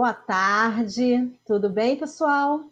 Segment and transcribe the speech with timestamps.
[0.00, 2.62] Boa tarde, tudo bem, pessoal?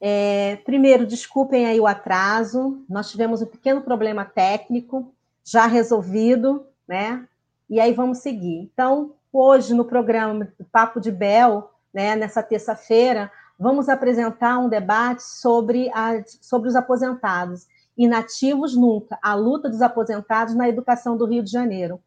[0.00, 5.12] É, primeiro, desculpem aí o atraso, nós tivemos um pequeno problema técnico,
[5.44, 7.26] já resolvido, né?
[7.68, 8.70] E aí vamos seguir.
[8.72, 15.90] Então, hoje no programa Papo de Bel, né, nessa terça-feira, vamos apresentar um debate sobre,
[15.92, 17.66] a, sobre os aposentados.
[17.98, 22.00] Inativos nunca, a luta dos aposentados na educação do Rio de Janeiro.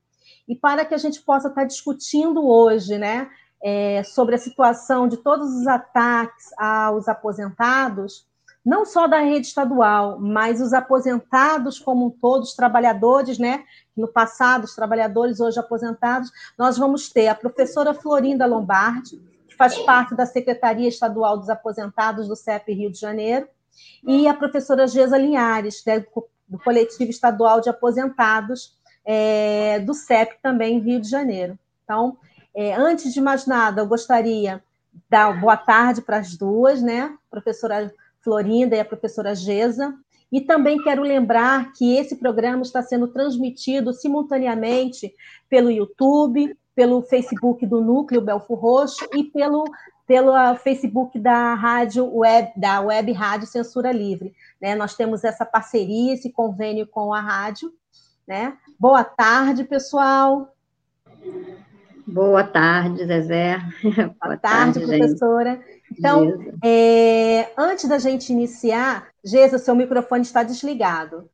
[0.48, 3.30] E para que a gente possa estar discutindo hoje, né,
[3.64, 8.28] é, sobre a situação de todos os ataques aos aposentados,
[8.66, 12.10] não só da rede estadual, mas os aposentados como um
[12.56, 13.64] trabalhadores, né?
[13.96, 19.78] No passado, os trabalhadores, hoje aposentados, nós vamos ter a professora Florinda Lombardi, que faz
[19.80, 23.48] parte da Secretaria Estadual dos Aposentados do CEP Rio de Janeiro,
[24.04, 26.04] e a professora Gesa Linhares, né,
[26.48, 28.76] do Coletivo Estadual de Aposentados
[29.06, 31.58] é, do CEP também Rio de Janeiro.
[31.84, 32.18] Então,
[32.56, 37.16] é, antes de mais nada, eu gostaria de dar boa tarde para as duas, né?
[37.30, 39.94] Professora Florinda e a professora Gesa.
[40.32, 45.14] E também quero lembrar que esse programa está sendo transmitido simultaneamente
[45.50, 49.64] pelo YouTube, pelo Facebook do Núcleo Belfo Roxo e pelo,
[50.08, 54.34] pelo Facebook da rádio web, da Web Rádio Censura Livre.
[54.60, 54.76] Né?
[54.76, 57.72] Nós temos essa parceria, esse convênio com a rádio.
[58.28, 58.58] Né?
[58.80, 60.54] Boa tarde, pessoal.
[62.08, 63.58] Boa tarde, Zezé.
[63.82, 65.60] Boa, Boa tarde, tarde professora.
[65.92, 71.30] Então, é, antes da gente iniciar, Geisa, seu microfone está desligado.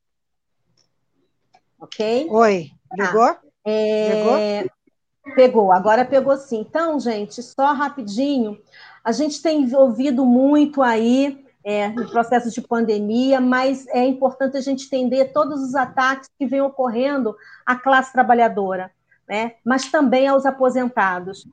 [1.79, 2.27] Ok?
[2.29, 3.05] Oi, tá.
[3.05, 3.23] ligou?
[3.23, 5.35] Ah, é, pegou?
[5.35, 6.61] Pegou, agora pegou sim.
[6.61, 8.57] Então, gente, só rapidinho,
[9.03, 14.61] a gente tem ouvido muito aí é, no processo de pandemia, mas é importante a
[14.61, 18.89] gente entender todos os ataques que vêm ocorrendo à classe trabalhadora
[19.31, 19.53] né?
[19.63, 21.47] mas também aos aposentados.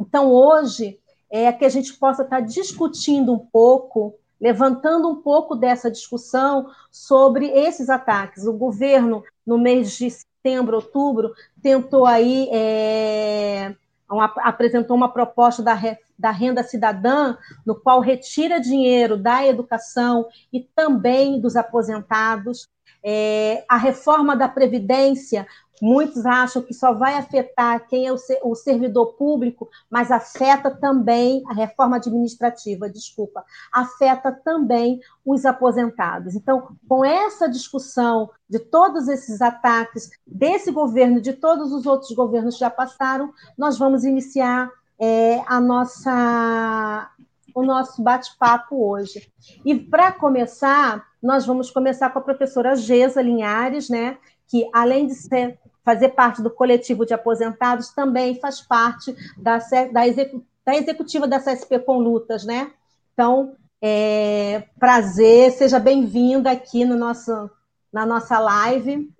[0.00, 0.98] Então, hoje,
[1.30, 7.48] é que a gente possa estar discutindo um pouco, levantando um pouco dessa discussão sobre
[7.48, 8.46] esses ataques.
[8.46, 13.76] O governo, no mês de setembro, outubro, tentou aí, é,
[14.10, 15.78] uma, apresentou uma proposta da,
[16.18, 22.66] da renda cidadã, no qual retira dinheiro da educação e também dos aposentados.
[23.06, 25.46] É, a reforma da Previdência
[25.82, 31.52] Muitos acham que só vai afetar quem é o servidor público, mas afeta também a
[31.52, 36.34] reforma administrativa, desculpa, afeta também os aposentados.
[36.34, 42.54] Então, com essa discussão de todos esses ataques desse governo, de todos os outros governos
[42.54, 47.10] que já passaram, nós vamos iniciar é, a nossa
[47.54, 49.30] o nosso bate-papo hoje.
[49.64, 54.18] E para começar, nós vamos começar com a professora Gesa Linhares, né,
[54.48, 59.58] que além de ser fazer parte do coletivo de aposentados, também faz parte da,
[59.92, 62.72] da, execu, da executiva da CSP com Lutas, né?
[63.12, 67.50] Então, é, prazer, seja bem-vinda aqui no nosso,
[67.92, 69.12] na nossa live.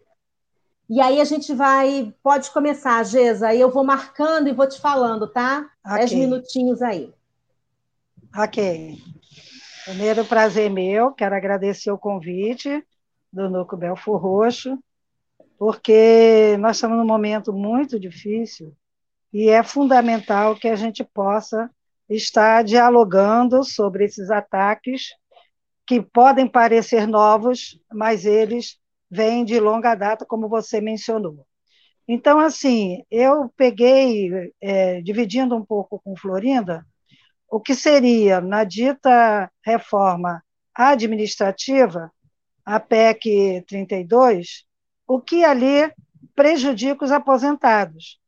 [0.89, 4.81] E aí a gente vai, pode começar, Gesa, aí eu vou marcando e vou te
[4.81, 5.69] falando, tá?
[5.85, 5.99] Okay.
[5.99, 7.13] Dez minutinhos aí.
[8.37, 8.99] Ok.
[9.85, 12.83] Primeiro, prazer meu, quero agradecer o convite
[13.31, 14.79] do Núcleo Belfor Roxo,
[15.59, 18.75] porque nós estamos num momento muito difícil
[19.33, 21.71] e é fundamental que a gente possa
[22.09, 25.09] estar dialogando sobre esses ataques
[25.87, 28.79] que podem parecer novos, mas eles
[29.11, 31.47] vêm de longa data, como você mencionou.
[32.07, 36.87] Então, assim, eu peguei, é, dividindo um pouco com Florinda,
[37.51, 40.43] o que seria, na dita reforma
[40.75, 42.11] administrativa,
[42.65, 44.65] a PEC 32,
[45.07, 45.93] o que ali
[46.35, 48.19] prejudica os aposentados,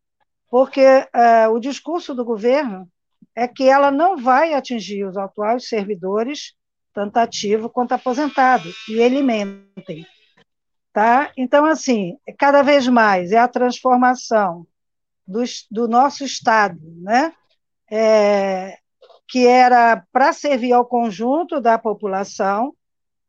[0.48, 2.88] porque uh, o discurso do governo
[3.34, 6.54] é que ela não vai atingir os atuais servidores,
[6.94, 10.06] tanto ativo quanto aposentado, e ele mentem.
[10.92, 11.30] Tá?
[11.36, 14.66] Então, assim, cada vez mais é a transformação
[15.26, 17.34] do, do nosso Estado, né?
[17.90, 18.78] É,
[19.28, 22.74] que era para servir ao conjunto da população,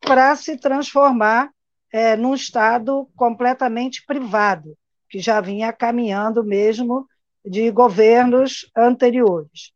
[0.00, 1.50] para se transformar
[1.92, 4.76] é, num Estado completamente privado,
[5.08, 7.06] que já vinha caminhando mesmo
[7.44, 9.72] de governos anteriores.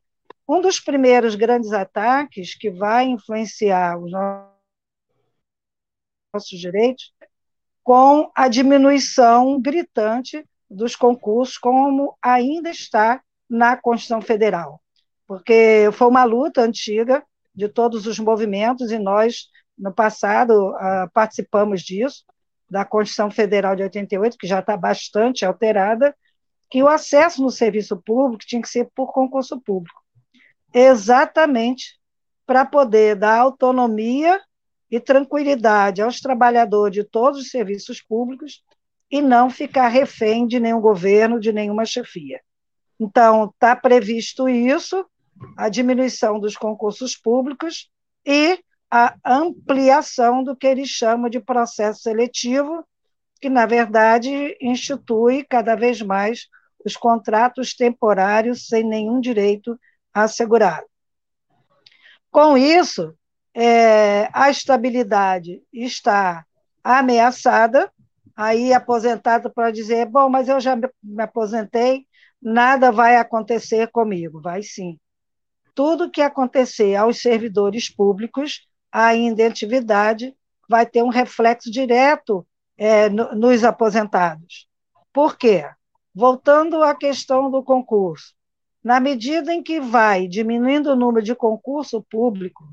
[0.49, 4.11] Um dos primeiros grandes ataques que vai influenciar os
[6.35, 7.13] nossos direitos
[7.83, 14.81] com a diminuição gritante dos concursos, como ainda está na Constituição Federal.
[15.27, 17.25] Porque foi uma luta antiga
[17.55, 19.49] de todos os movimentos e nós
[19.79, 22.25] no passado uh, participamos disso,
[22.71, 26.15] da Constituição Federal de 88, que já está bastante alterada,
[26.71, 30.01] que o acesso no serviço público tinha que ser por concurso público.
[30.73, 32.01] exatamente
[32.47, 34.41] para poder dar autonomia
[34.91, 38.63] e tranquilidade aos trabalhadores de todos os serviços públicos
[39.11, 42.41] e não ficar refém de nenhum governo, de nenhuma chefia.
[42.99, 45.05] Então, está previsto isso,
[45.57, 47.91] a diminuição dos concursos públicos
[48.25, 48.59] e
[48.95, 52.87] a ampliação do que eles chamam de processo seletivo,
[53.41, 56.47] que, na verdade, institui cada vez mais
[56.85, 59.81] os contratos temporários sem nenhum direito
[60.13, 60.85] assegurado.
[62.31, 63.15] Com isso,
[63.55, 66.45] é, a estabilidade está
[66.85, 67.91] ameaçada,
[68.37, 72.07] aí aposentado para dizer, bom, mas eu já me aposentei,
[72.43, 74.39] nada vai acontecer comigo.
[74.39, 74.99] Vai sim.
[75.75, 80.37] Tudo que acontecer aos servidores públicos, ainda em atividade,
[80.69, 82.47] vai ter um reflexo direto
[82.77, 84.69] é, no, nos aposentados.
[85.13, 85.69] Por quê?
[86.15, 88.35] Voltando à questão do concurso,
[88.85, 92.65] na medida em que vai diminuindo o número de concurso público,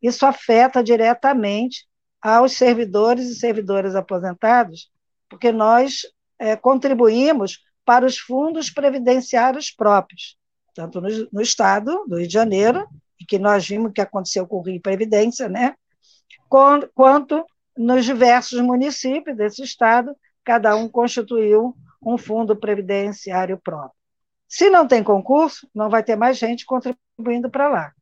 [0.00, 1.86] isso afeta diretamente
[2.20, 4.90] aos servidores e servidoras aposentados,
[5.28, 6.02] porque nós
[6.38, 10.36] é, contribuímos para os fundos previdenciários próprios,
[10.74, 12.86] tanto no, no, Estado do Rio de Janeiro,
[13.24, 15.74] que nós vimos que aconteceu com o Rio Previdência, né,
[16.48, 17.44] quanto
[17.76, 20.14] nos diversos municípios desse Estado,
[20.44, 21.74] cada um constituiu
[22.04, 23.96] um fundo previdenciário próprio.
[24.48, 27.92] Se não tem concurso, não vai ter mais gente contribuindo para lá.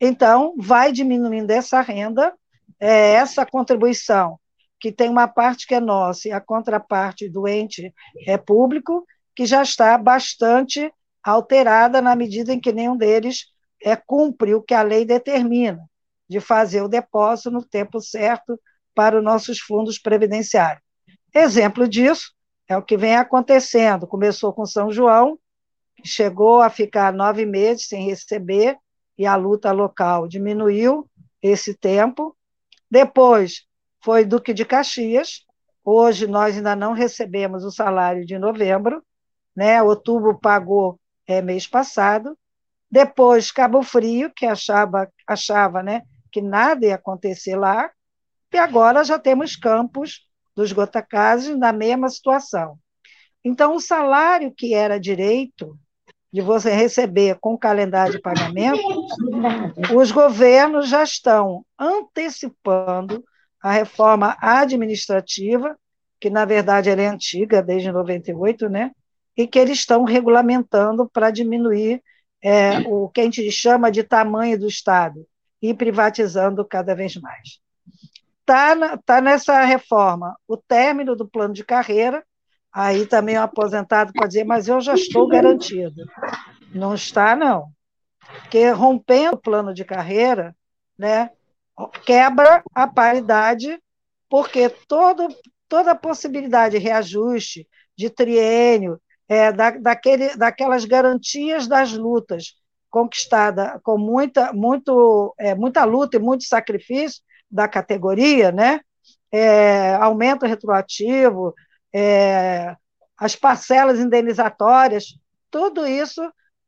[0.00, 2.34] Então, vai diminuindo essa renda,
[2.80, 4.38] é, essa contribuição,
[4.80, 7.94] que tem uma parte que é nossa e a contraparte do ente
[8.26, 9.06] é público,
[9.36, 13.46] que já está bastante alterada na medida em que nenhum deles
[13.84, 15.86] é, cumpre o que a lei determina,
[16.26, 18.58] de fazer o depósito no tempo certo
[18.94, 20.82] para os nossos fundos previdenciários.
[21.34, 22.32] Exemplo disso
[22.66, 24.06] é o que vem acontecendo.
[24.06, 25.38] Começou com São João,
[26.02, 28.78] chegou a ficar nove meses sem receber,
[29.18, 31.08] e a luta local diminuiu
[31.42, 32.34] esse tempo.
[32.90, 33.66] Depois
[34.02, 35.44] foi Duque de Caxias.
[35.84, 39.04] Hoje nós ainda não recebemos o salário de novembro,
[39.54, 39.82] né?
[39.82, 42.36] Outubro pagou é, mês passado.
[42.94, 47.90] Depois Cabo Frio, que achava, achava né, que nada ia acontecer lá,
[48.52, 52.78] e agora já temos Campos dos Gotacases na mesma situação.
[53.44, 55.76] Então, o salário que era direito
[56.32, 58.80] de você receber com calendário de pagamento,
[59.92, 63.24] os governos já estão antecipando
[63.60, 65.76] a reforma administrativa,
[66.20, 68.92] que na verdade ela é antiga, desde 98, né?
[69.36, 72.00] E que eles estão regulamentando para diminuir
[72.44, 75.26] é, o que a gente chama de tamanho do Estado
[75.62, 77.58] e privatizando cada vez mais.
[78.40, 82.22] Está tá nessa reforma o término do plano de carreira,
[82.74, 86.04] Aí também o aposentado pode dizer, mas eu já estou garantido.
[86.74, 87.68] Não está, não.
[88.18, 90.56] Porque rompendo o plano de carreira,
[90.98, 91.30] né,
[92.04, 93.80] quebra a paridade,
[94.28, 95.28] porque todo,
[95.68, 99.00] toda a possibilidade de reajuste, de triênio,
[99.34, 102.54] é, da, daquele, daquelas garantias das lutas
[102.88, 108.80] conquistada com muita, muito, é, muita luta e muito sacrifício da categoria, né?
[109.32, 111.52] É, aumento retroativo,
[111.92, 112.76] é,
[113.18, 115.18] as parcelas indenizatórias,
[115.50, 116.22] tudo isso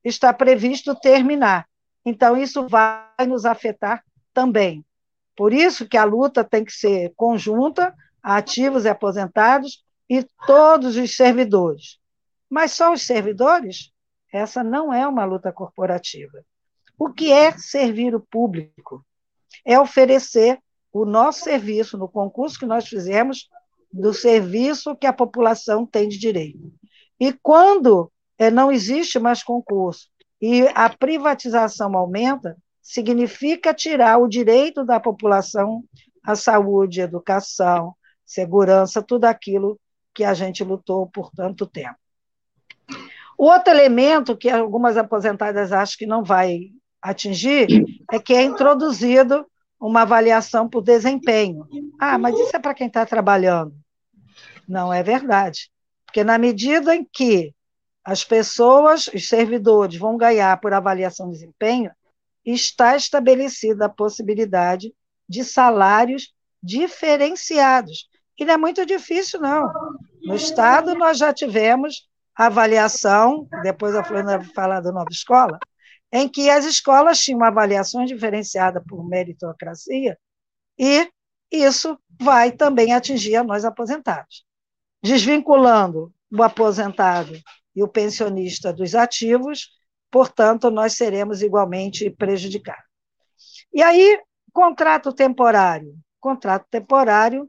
[0.04, 1.66] está previsto terminar.
[2.04, 4.02] Então, isso vai nos afetar
[4.35, 4.85] também.
[5.37, 11.16] Por isso que a luta tem que ser conjunta, ativos e aposentados, e todos os
[11.16, 11.99] servidores.
[12.48, 13.90] Mas só os servidores?
[14.32, 16.44] Essa não é uma luta corporativa.
[16.98, 19.04] O que é servir o público?
[19.64, 20.58] É oferecer
[20.92, 23.48] o nosso serviço no concurso que nós fizemos
[23.92, 26.72] do serviço que a população tem de direito.
[27.18, 30.08] E quando é, não existe mais concurso
[30.40, 35.82] e a privatização aumenta, significa tirar o direito da população
[36.22, 39.78] à saúde, educação, segurança, tudo aquilo
[40.14, 41.96] que a gente lutou por tanto tempo.
[43.38, 46.71] O outro elemento que algumas aposentadas acham que não vai
[47.02, 47.69] atingir
[48.11, 49.47] é que é introduzido
[49.81, 51.66] uma avaliação por desempenho.
[52.00, 53.75] Ah, mas isso é para quem está trabalhando.
[54.66, 55.71] Não é verdade.
[56.07, 57.55] Porque na medida em que
[58.02, 61.90] as pessoas, os servidores, vão ganhar por avaliação de desempenho,
[62.45, 64.95] está estabelecida a possibilidade
[65.28, 68.09] de salários diferenciados.
[68.38, 69.69] E não é muito difícil, não.
[70.23, 75.59] No Estado, nós já tivemos avaliação, depois a Floriana vai falar da nova escola,
[76.12, 80.19] em que as escolas tinham avaliações diferenciadas por meritocracia,
[80.78, 81.09] e
[81.50, 84.47] isso vai também atingir a nós aposentados
[85.07, 87.33] desvinculando o aposentado
[87.75, 89.71] e o pensionista dos ativos,
[90.11, 92.85] portanto, nós seremos igualmente prejudicados.
[93.73, 94.21] E aí,
[94.52, 95.95] contrato temporário.
[96.19, 97.49] Contrato temporário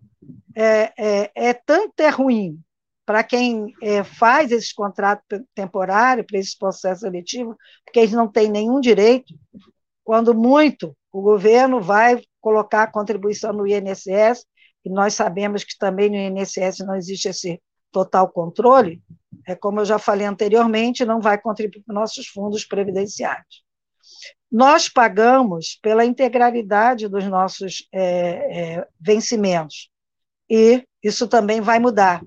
[0.55, 2.61] é, é, é tanto é ruim
[3.07, 5.23] para quem é, faz esses contratos
[5.55, 9.33] temporários, para esses processos seletivos, porque eles não têm nenhum direito,
[10.03, 14.45] quando muito o governo vai colocar a contribuição no INSS,
[14.83, 17.61] e nós sabemos que também no INSS não existe esse
[17.93, 19.01] total controle,
[19.47, 23.63] é como eu já falei anteriormente, não vai contribuir para nossos fundos previdenciários.
[24.51, 29.89] Nós pagamos pela integralidade dos nossos é, é, vencimentos,
[30.49, 32.21] e isso também vai mudar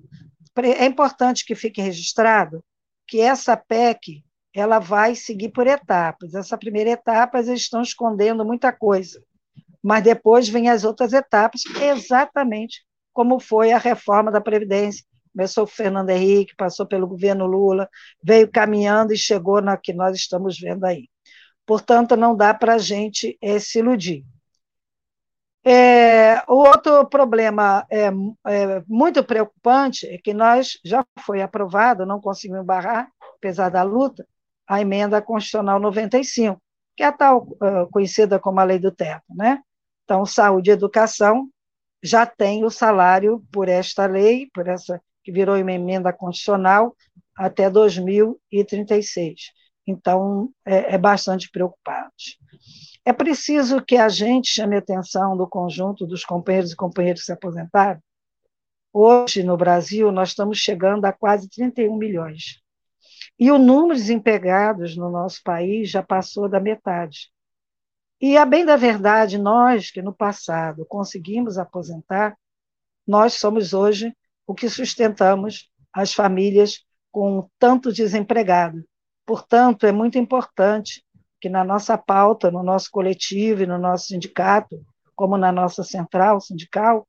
[0.69, 2.63] é importante que fique registrado
[3.07, 4.23] que essa PEC
[4.55, 6.35] ela vai seguir por etapas.
[6.35, 9.23] Essa primeira etapa, eles estão escondendo muita coisa,
[9.83, 15.05] mas depois vem as outras etapas, exatamente como foi a reforma da Previdência.
[15.33, 17.89] Começou com Fernando Henrique, passou pelo governo Lula,
[18.23, 21.09] veio caminhando e chegou na que nós estamos vendo aí.
[21.65, 24.25] Portanto, não dá para a gente é, se iludir.
[25.63, 32.21] É, o outro problema é, é, muito preocupante é que nós já foi aprovado, não
[32.21, 34.27] conseguimos barrar, apesar da luta,
[34.67, 36.61] a emenda constitucional 95,
[36.97, 37.47] que é a tal
[37.91, 39.61] conhecida como a lei do teto, né?
[40.05, 41.49] Então, saúde e educação
[42.03, 46.97] já tem o salário por esta lei, por essa que virou uma emenda constitucional
[47.37, 49.53] até 2036.
[49.87, 52.39] Então, é, é bastante preocupante.
[53.05, 57.27] É preciso que a gente chame a atenção do conjunto dos companheiros e companheiras que
[57.27, 58.01] se aposentaram.
[58.93, 62.61] Hoje, no Brasil, nós estamos chegando a quase 31 milhões.
[63.39, 67.31] E o número de desempregados no nosso país já passou da metade.
[68.21, 72.37] E, a bem da verdade, nós que no passado conseguimos aposentar,
[73.07, 74.15] nós somos hoje
[74.47, 78.85] o que sustentamos as famílias com tanto desempregado.
[79.25, 81.03] Portanto, é muito importante
[81.41, 84.81] que na nossa pauta, no nosso coletivo e no nosso sindicato,
[85.15, 87.07] como na nossa central sindical,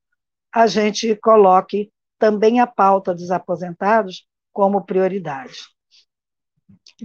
[0.54, 5.58] a gente coloque também a pauta dos aposentados como prioridade.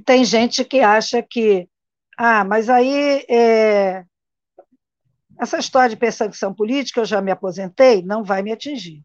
[0.05, 1.69] Tem gente que acha que,
[2.19, 4.05] ah, mas aí é,
[5.41, 9.03] essa história de perseguição política, eu já me aposentei, não vai me atingir.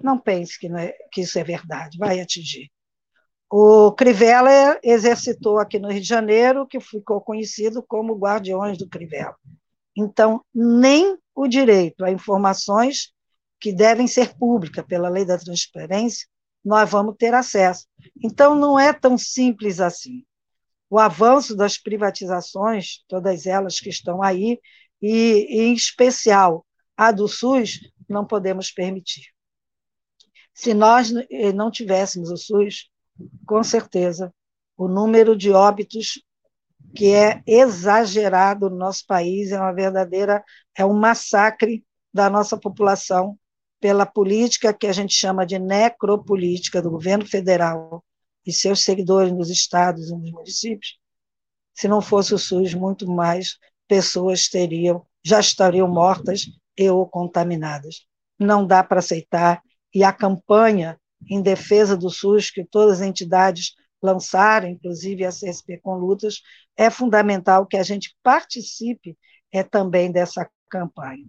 [0.00, 2.70] Não pense que, é, que isso é verdade, vai atingir.
[3.54, 9.36] O Crivella exercitou aqui no Rio de Janeiro, que ficou conhecido como Guardiões do Crivella.
[9.94, 13.12] Então, nem o direito a informações
[13.60, 16.26] que devem ser públicas pela lei da transparência,
[16.64, 17.86] nós vamos ter acesso.
[18.24, 20.24] Então, não é tão simples assim.
[20.88, 24.58] O avanço das privatizações, todas elas que estão aí,
[25.02, 26.64] e em especial
[26.96, 29.26] a do SUS, não podemos permitir.
[30.54, 32.90] Se nós eh, não tivéssemos o SUS,
[33.46, 34.32] com certeza,
[34.76, 36.22] o número de óbitos
[36.94, 40.44] que é exagerado no nosso país, é uma verdadeira,
[40.76, 43.38] é um massacre da nossa população
[43.80, 48.04] pela política que a gente chama de necropolítica do governo federal
[48.46, 50.98] e seus seguidores nos estados e nos municípios.
[51.74, 58.06] Se não fosse o SUS, muito mais pessoas teriam, já estariam mortas e ou contaminadas.
[58.38, 59.62] Não dá para aceitar
[59.94, 60.98] e a campanha
[61.28, 66.42] em defesa do SUS que todas as entidades lançaram, inclusive a CSP com lutas,
[66.76, 69.16] é fundamental que a gente participe
[69.52, 71.26] é, também dessa campanha.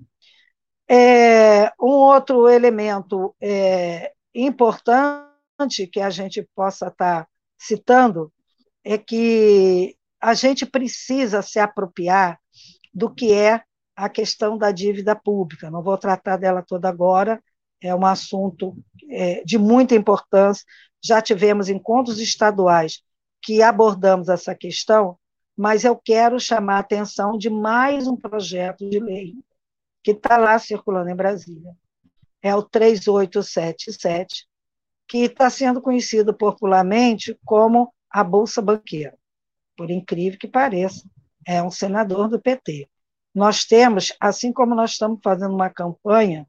[0.89, 8.31] É, um outro elemento é, importante que a gente possa estar citando
[8.83, 12.39] é que a gente precisa se apropriar
[12.93, 13.61] do que é
[13.95, 15.69] a questão da dívida pública.
[15.69, 17.41] Não vou tratar dela toda agora,
[17.83, 18.75] é um assunto
[19.09, 20.65] é, de muita importância.
[21.03, 23.03] Já tivemos encontros estaduais
[23.41, 25.17] que abordamos essa questão,
[25.55, 29.35] mas eu quero chamar a atenção de mais um projeto de lei
[30.01, 31.75] que está lá circulando em Brasília.
[32.41, 34.47] É o 3877,
[35.07, 39.17] que está sendo conhecido popularmente como a Bolsa Banqueira.
[39.75, 41.05] Por incrível que pareça,
[41.45, 42.87] é um senador do PT.
[43.35, 46.47] Nós temos, assim como nós estamos fazendo uma campanha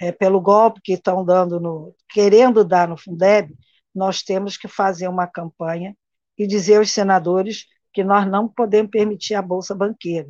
[0.00, 3.54] é, pelo golpe que estão dando no, querendo dar no Fundeb,
[3.94, 5.94] nós temos que fazer uma campanha
[6.38, 10.28] e dizer aos senadores que nós não podemos permitir a bolsa banqueira.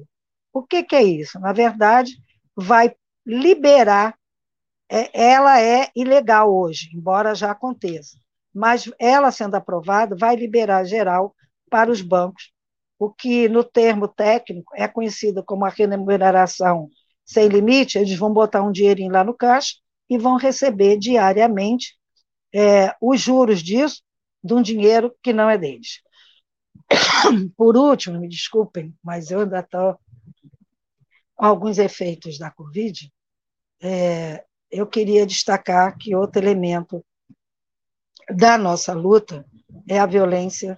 [0.53, 1.39] O que, que é isso?
[1.39, 2.17] Na verdade,
[2.57, 2.93] vai
[3.25, 4.19] liberar.
[4.91, 8.17] É, ela é ilegal hoje, embora já aconteça,
[8.53, 11.33] mas ela sendo aprovada vai liberar geral
[11.71, 12.51] para os bancos,
[12.99, 16.91] o que no termo técnico é conhecido como a remuneração
[17.31, 19.77] sem limite, eles vão botar um dinheirinho lá no caixa
[20.09, 21.97] e vão receber diariamente
[22.53, 24.03] é, os juros disso,
[24.43, 26.01] de um dinheiro que não é deles.
[27.57, 29.97] por último, me desculpem, mas eu ainda estou
[31.37, 33.09] alguns efeitos da Covid.
[33.81, 37.05] É, eu queria destacar que outro elemento
[38.29, 39.47] da nossa luta
[39.89, 40.77] é a violência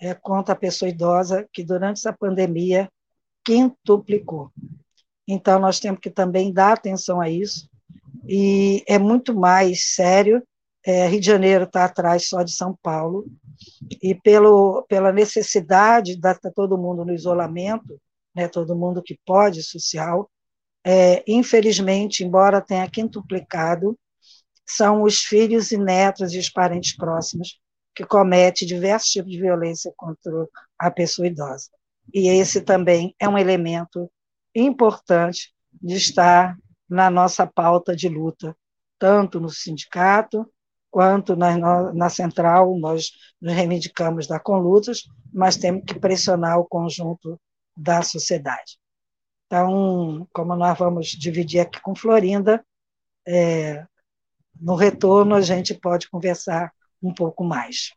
[0.00, 2.90] é, contra a pessoa idosa, que durante essa pandemia
[3.44, 4.50] quintuplicou.
[5.32, 7.66] Então, nós temos que também dar atenção a isso,
[8.28, 10.42] e é muito mais sério.
[10.84, 13.24] É, Rio de Janeiro está atrás só de São Paulo,
[14.02, 17.98] e pelo, pela necessidade de estar todo mundo no isolamento,
[18.34, 20.30] né, todo mundo que pode, social,
[20.84, 23.98] é, infelizmente, embora tenha quintuplicado,
[24.66, 27.58] são os filhos e netos e os parentes próximos
[27.94, 30.46] que cometem diversos tipos de violência contra
[30.78, 31.70] a pessoa idosa.
[32.12, 34.10] E esse também é um elemento
[34.54, 36.56] importante de estar
[36.88, 38.56] na nossa pauta de luta,
[38.98, 40.46] tanto no sindicato
[40.90, 47.40] quanto na, na central, nós nos reivindicamos da Conlutas, mas temos que pressionar o conjunto
[47.74, 48.78] da sociedade.
[49.46, 52.62] Então, como nós vamos dividir aqui com Florinda,
[53.26, 53.86] é,
[54.60, 57.92] no retorno a gente pode conversar um pouco mais.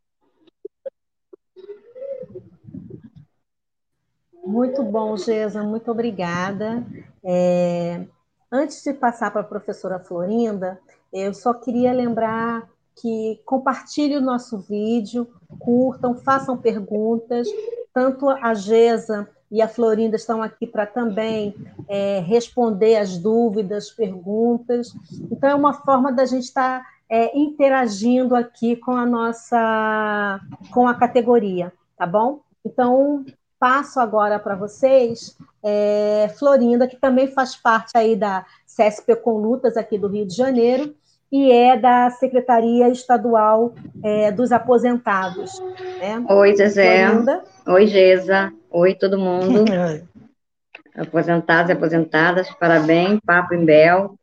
[4.46, 6.86] Muito bom, Gesa, muito obrigada.
[7.24, 8.06] É,
[8.52, 10.80] antes de passar para a professora Florinda,
[11.12, 15.28] eu só queria lembrar que compartilhe o nosso vídeo,
[15.60, 17.48] curtam, façam perguntas.
[17.92, 21.56] Tanto a Gesa e a Florinda estão aqui para também
[21.88, 24.94] é, responder as dúvidas, perguntas.
[25.32, 30.40] Então, é uma forma da gente estar tá, é, interagindo aqui com a nossa,
[30.72, 32.42] com a categoria, tá bom?
[32.66, 33.26] Então,
[33.66, 39.76] passo agora para vocês, é, Florinda, que também faz parte aí da CSP com Lutas
[39.76, 40.94] aqui do Rio de Janeiro,
[41.32, 43.74] e é da Secretaria Estadual
[44.04, 45.60] é, dos Aposentados.
[45.98, 46.24] Né?
[46.30, 47.08] Oi, Zezé.
[47.08, 47.44] Florinda.
[47.66, 48.54] Oi, Geza.
[48.70, 49.66] Oi, todo mundo.
[50.96, 54.16] Aposentados e aposentadas, parabéns, Papo em Bel.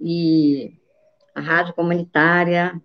[0.00, 0.72] E
[1.34, 2.80] a Rádio Comunitária,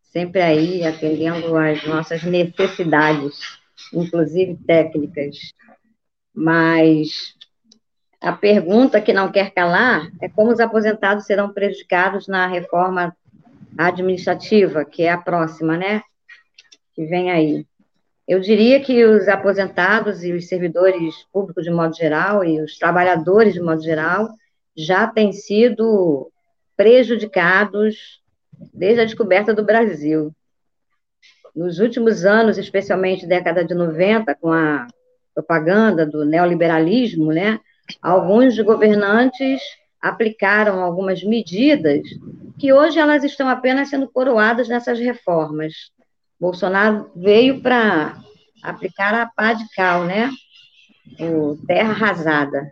[0.00, 3.59] sempre aí atendendo às nossas necessidades
[3.92, 5.36] inclusive técnicas.
[6.34, 7.34] Mas
[8.20, 13.16] a pergunta que não quer calar é como os aposentados serão prejudicados na reforma
[13.78, 16.02] administrativa, que é a próxima, né?
[16.94, 17.66] Que vem aí.
[18.28, 23.54] Eu diria que os aposentados e os servidores públicos de modo geral e os trabalhadores
[23.54, 24.28] de modo geral
[24.76, 26.30] já têm sido
[26.76, 28.20] prejudicados
[28.72, 30.32] desde a descoberta do Brasil
[31.54, 34.86] nos últimos anos, especialmente década de 90, com a
[35.34, 37.60] propaganda do neoliberalismo, né,
[38.02, 39.60] alguns governantes
[40.00, 42.02] aplicaram algumas medidas
[42.58, 45.74] que hoje elas estão apenas sendo coroadas nessas reformas.
[46.38, 48.18] Bolsonaro veio para
[48.62, 50.30] aplicar a pá de cal, né?
[51.18, 52.70] O terra arrasada.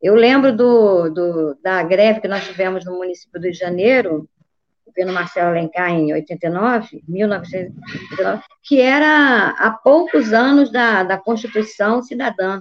[0.00, 4.28] Eu lembro do, do, da greve que nós tivemos no município do Rio de Janeiro,
[4.98, 12.60] governo Marcelo Alencar em 89, 1989, que era há poucos anos da, da Constituição Cidadã,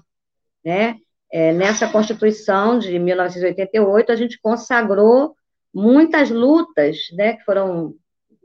[0.64, 0.98] né?
[1.32, 5.36] É, nessa Constituição de 1988, a gente consagrou
[5.74, 7.96] muitas lutas, né, que foram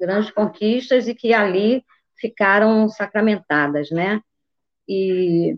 [0.01, 1.85] grandes conquistas e que ali
[2.17, 4.21] ficaram sacramentadas, né?
[4.89, 5.57] E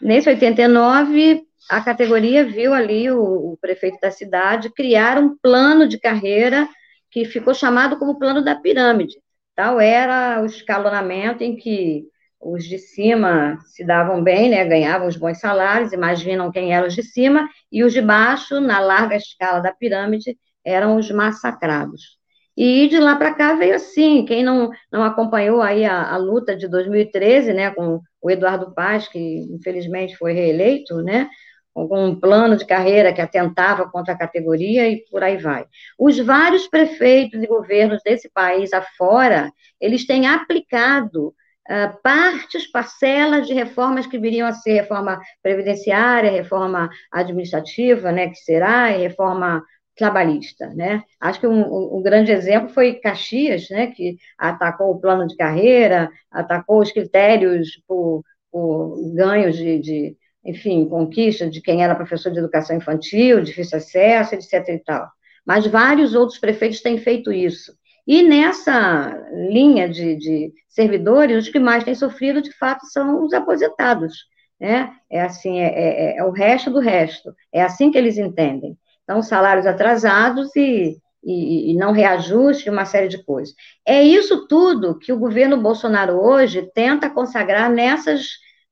[0.00, 5.98] nesse 89, a categoria viu ali o, o prefeito da cidade criar um plano de
[5.98, 6.68] carreira
[7.12, 9.16] que ficou chamado como plano da pirâmide.
[9.54, 12.06] Tal era o escalonamento em que
[12.40, 16.94] os de cima se davam bem, né, ganhavam os bons salários, imaginam quem eram os
[16.94, 22.18] de cima, e os de baixo, na larga escala da pirâmide, eram os massacrados.
[22.56, 26.56] E de lá para cá veio assim, quem não, não acompanhou aí a, a, luta
[26.56, 31.28] de 2013, né, com o Eduardo Paz, que infelizmente foi reeleito, né,
[31.74, 35.64] algum plano de carreira que atentava contra a categoria e por aí vai.
[35.98, 43.54] Os vários prefeitos e governos desse país afora, eles têm aplicado uh, partes, parcelas de
[43.54, 49.62] reformas que viriam a ser reforma previdenciária, reforma administrativa, né, que será, e reforma
[49.94, 51.02] trabalhista, né?
[51.20, 56.10] Acho que um, um, grande exemplo foi Caxias, né, que atacou o plano de carreira,
[56.30, 62.38] atacou os critérios por, por ganhos de, de enfim, conquista de quem era professor de
[62.38, 64.68] educação infantil, difícil acesso, etc.
[64.68, 65.08] e tal.
[65.44, 67.72] Mas vários outros prefeitos têm feito isso.
[68.06, 69.16] E nessa
[69.50, 74.26] linha de, de servidores, os que mais têm sofrido, de fato, são os aposentados.
[74.58, 74.92] Né?
[75.10, 77.34] É assim, é, é, é o resto do resto.
[77.52, 78.76] É assim que eles entendem.
[79.04, 83.54] Então, salários atrasados e, e, e, não reajuste, uma série de coisas.
[83.86, 88.26] É isso tudo que o governo Bolsonaro hoje tenta consagrar nessas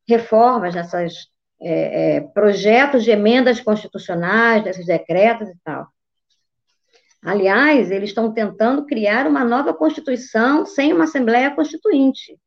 [0.08, 1.29] reformas, nessas
[1.62, 5.86] é, é, projetos de emendas constitucionais, desses decretos e tal.
[7.22, 12.38] Aliás, eles estão tentando criar uma nova Constituição sem uma Assembleia Constituinte,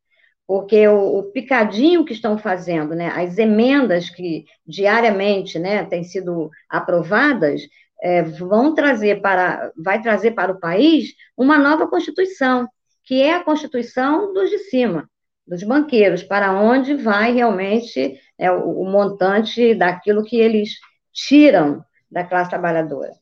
[0.48, 6.50] porque o, o picadinho que estão fazendo, né, as emendas que diariamente né, têm sido
[6.68, 7.62] aprovadas,
[8.02, 12.68] é, vão trazer para, vai trazer para o país uma nova Constituição,
[13.04, 15.08] que é a Constituição dos de cima,
[15.48, 20.72] dos banqueiros, para onde vai realmente é, o, montante daquilo que eles
[21.14, 23.14] tiram da classe trabalhadora.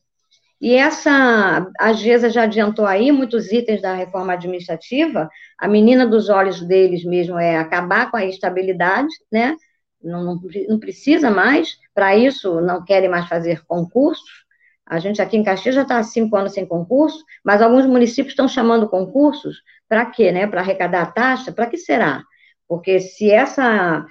[0.60, 6.28] E essa, a GESA já adiantou aí muitos itens da reforma administrativa, a menina dos
[6.28, 9.56] olhos deles mesmo é acabar com a estabilidade, né?
[10.02, 14.42] Não, não, não precisa mais, para isso não querem mais fazer concursos.
[14.84, 18.32] A gente aqui em Caxias já está há cinco anos sem concurso, mas alguns municípios
[18.32, 20.32] estão chamando concursos para quê?
[20.32, 20.48] Né?
[20.48, 21.52] Para arrecadar a taxa?
[21.52, 22.24] Para que será?
[22.66, 24.04] Porque se essa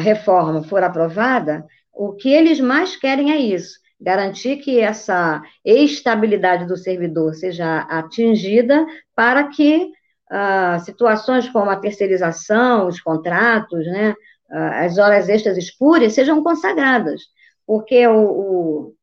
[0.00, 6.76] reforma for aprovada, o que eles mais querem é isso, garantir que essa estabilidade do
[6.76, 9.90] servidor seja atingida para que
[10.30, 14.14] uh, situações como a terceirização, os contratos, né,
[14.50, 17.22] uh, as horas extras espúrias sejam consagradas,
[17.66, 18.94] porque o, o,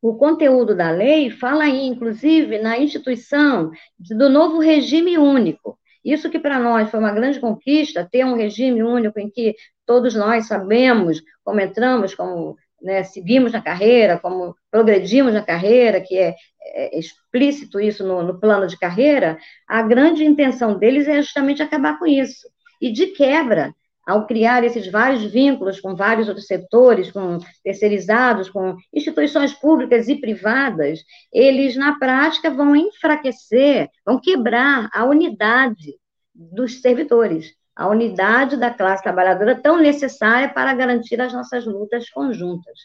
[0.00, 5.78] o conteúdo da lei fala aí, inclusive, na instituição do novo regime único.
[6.04, 9.54] Isso que para nós foi uma grande conquista, ter um regime único em que
[9.86, 16.18] todos nós sabemos como entramos, como né, seguimos na carreira, como progredimos na carreira, que
[16.18, 21.62] é, é explícito isso no, no, plano de carreira, a grande intenção deles é justamente
[21.62, 22.46] acabar com isso.
[22.80, 23.74] E de quebra,
[24.06, 30.16] ao criar esses vários vínculos com vários outros setores, com terceirizados, com instituições públicas e
[30.16, 31.00] privadas,
[31.32, 35.94] eles, na prática, vão enfraquecer, vão quebrar a unidade
[36.34, 42.78] dos servidores a unidade da classe trabalhadora tão necessária para garantir as nossas lutas conjuntas.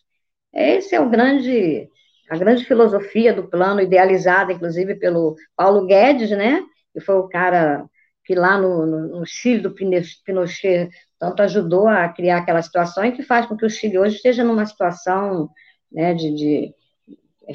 [0.54, 1.88] Esse é o grande,
[2.30, 7.86] a grande filosofia do plano, idealizada, inclusive, pelo Paulo Guedes, né, que foi o cara
[8.26, 13.12] que lá no, no, no Chile do Pinochet tanto ajudou a criar aquela situação e
[13.12, 15.50] que faz com que o Chile hoje esteja numa situação
[15.92, 16.76] né, de, de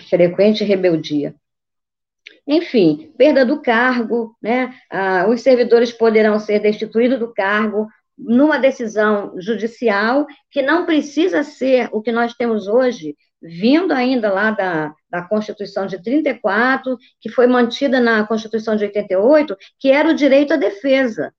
[0.09, 1.35] frequente rebeldia.
[2.47, 4.75] Enfim, perda do cargo, né?
[4.91, 11.89] Ah, os servidores poderão ser destituídos do cargo numa decisão judicial que não precisa ser
[11.93, 17.47] o que nós temos hoje, vindo ainda lá da, da Constituição de 34, que foi
[17.47, 21.33] mantida na Constituição de 88, que era o direito à defesa.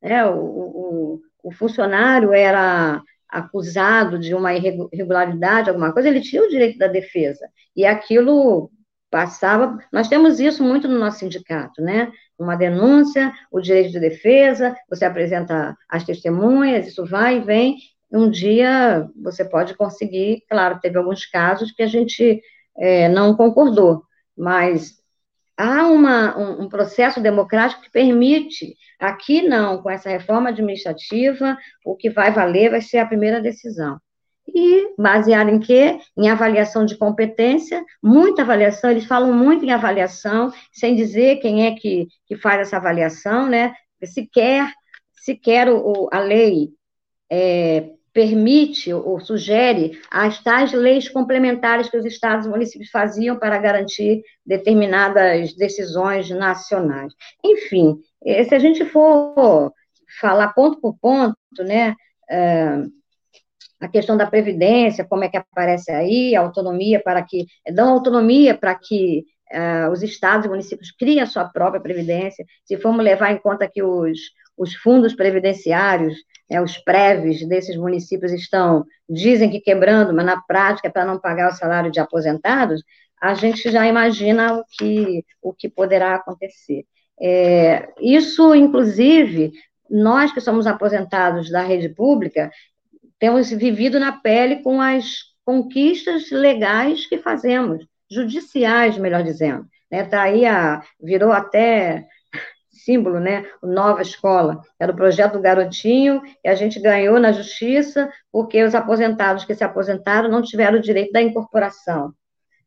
[0.00, 6.48] É, o, o, o funcionário era acusado de uma irregularidade, alguma coisa, ele tinha o
[6.48, 7.48] direito da defesa.
[7.74, 8.70] E aquilo
[9.10, 9.78] passava.
[9.92, 12.10] Nós temos isso muito no nosso sindicato, né?
[12.38, 17.76] Uma denúncia, o direito de defesa, você apresenta as testemunhas, isso vai e vem.
[18.10, 22.40] Um dia você pode conseguir, claro, teve alguns casos que a gente
[22.78, 24.02] é, não concordou,
[24.36, 24.94] mas
[25.56, 31.96] há uma, um, um, processo democrático que permite, aqui não, com essa reforma administrativa, o
[31.96, 33.98] que vai valer vai ser a primeira decisão
[34.56, 35.98] e baseado em quê?
[36.16, 41.74] Em avaliação de competência, muita avaliação, eles falam muito em avaliação, sem dizer quem é
[41.74, 43.74] que, que faz essa avaliação, né?
[44.02, 44.72] Sequer,
[45.12, 46.70] sequer o, a lei
[47.30, 53.58] é, permite ou sugere as tais leis complementares que os estados e municípios faziam para
[53.58, 57.12] garantir determinadas decisões nacionais.
[57.44, 59.70] Enfim, eh, se a gente for
[60.18, 61.94] falar ponto por ponto, né,
[62.30, 62.86] é,
[63.80, 68.56] a questão da previdência, como é que aparece aí, a autonomia para que, dão autonomia
[68.56, 73.32] para que uh, os estados e municípios criem a sua própria previdência, se formos levar
[73.32, 74.18] em conta que os,
[74.56, 76.14] os fundos previdenciários,
[76.50, 81.20] né, os prévios desses municípios estão, dizem que quebrando, mas na prática é para não
[81.20, 82.82] pagar o salário de aposentados,
[83.20, 86.84] a gente já imagina o que, o que poderá acontecer.
[87.20, 89.52] É, isso, inclusive,
[89.88, 92.50] nós que somos aposentados da rede pública,
[93.18, 99.66] temos vivido na pele com as conquistas legais que fazemos, judiciais, melhor dizendo.
[99.90, 100.04] Né?
[100.04, 102.06] Tá aí a, virou até
[102.86, 103.44] símbolo, né?
[103.62, 104.60] Nova Escola.
[104.78, 109.54] Era o projeto do Garotinho, e a gente ganhou na justiça, porque os aposentados que
[109.54, 112.12] se aposentaram não tiveram o direito da incorporação.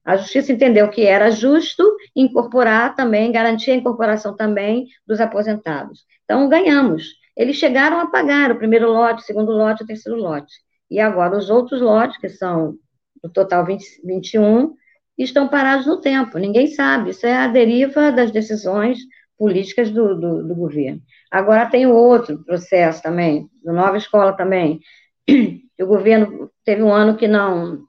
[0.04, 1.84] A justiça entendeu que era justo
[2.16, 6.06] incorporar também, garantir a incorporação também dos aposentados.
[6.26, 7.19] Então, ganhamos.
[7.40, 10.54] Eles chegaram a pagar o primeiro lote, o segundo lote, o terceiro lote.
[10.92, 12.76] E agora os outros lotes, que são
[13.24, 14.74] no total 20, 21,
[15.18, 16.38] estão parados no tempo.
[16.38, 17.12] Ninguém sabe.
[17.12, 19.00] Isso é a deriva das decisões
[19.38, 21.02] políticas do, do, do governo.
[21.32, 24.82] Agora tem outro processo também, do Nova Escola também,
[25.80, 27.88] o governo teve um ano que não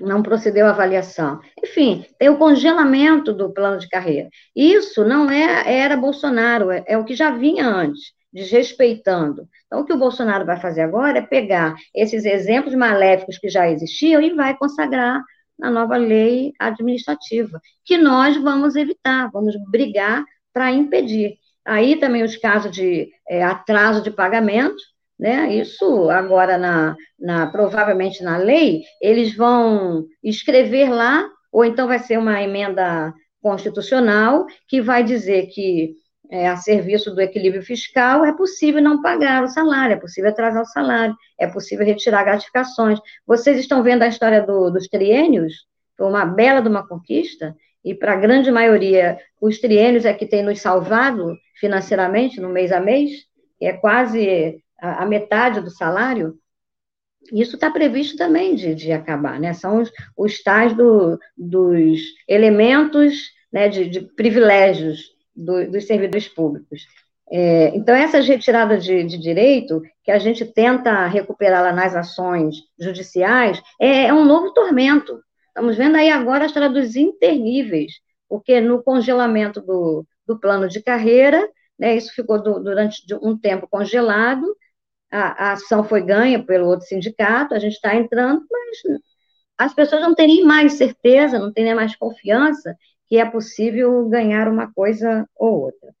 [0.00, 1.38] não procedeu à avaliação.
[1.62, 4.28] Enfim, tem o congelamento do plano de carreira.
[4.54, 9.46] Isso não é era Bolsonaro, é, é o que já vinha antes, desrespeitando.
[9.66, 13.68] Então, o que o Bolsonaro vai fazer agora é pegar esses exemplos maléficos que já
[13.68, 15.22] existiam e vai consagrar
[15.58, 21.36] na nova lei administrativa, que nós vamos evitar, vamos brigar para impedir.
[21.64, 24.82] Aí também os casos de é, atraso de pagamento,
[25.18, 25.54] né?
[25.54, 32.18] Isso agora na, na provavelmente na lei eles vão escrever lá ou então vai ser
[32.18, 35.94] uma emenda constitucional que vai dizer que
[36.32, 40.62] é, a serviço do equilíbrio fiscal é possível não pagar o salário, é possível atrasar
[40.62, 42.98] o salário, é possível retirar gratificações.
[43.26, 45.52] Vocês estão vendo a história do, dos triênios?
[45.94, 50.24] Foi uma bela de uma conquista, e para a grande maioria, os triênios é que
[50.24, 53.10] tem nos salvado financeiramente, no mês a mês,
[53.60, 56.38] é quase a, a metade do salário,
[57.30, 59.52] isso está previsto também de, de acabar, né?
[59.52, 66.86] São os, os tais do, dos elementos né, de, de privilégios do, dos servidores públicos.
[67.30, 72.56] É, então, essas retiradas de, de, direito, que a gente tenta recuperar lá nas ações
[72.78, 75.18] judiciais, é, é um novo tormento.
[75.48, 77.92] Estamos vendo aí agora a história dos interníveis,
[78.28, 83.66] porque no congelamento do, do plano de carreira, né, isso ficou do, durante um tempo
[83.66, 84.44] congelado,
[85.10, 89.00] a, a ação foi ganha pelo outro sindicato, a gente está entrando, mas
[89.58, 92.76] as pessoas não têm nem mais certeza, não têm nem mais confiança
[93.12, 95.94] que é possível ganhar uma coisa ou outra.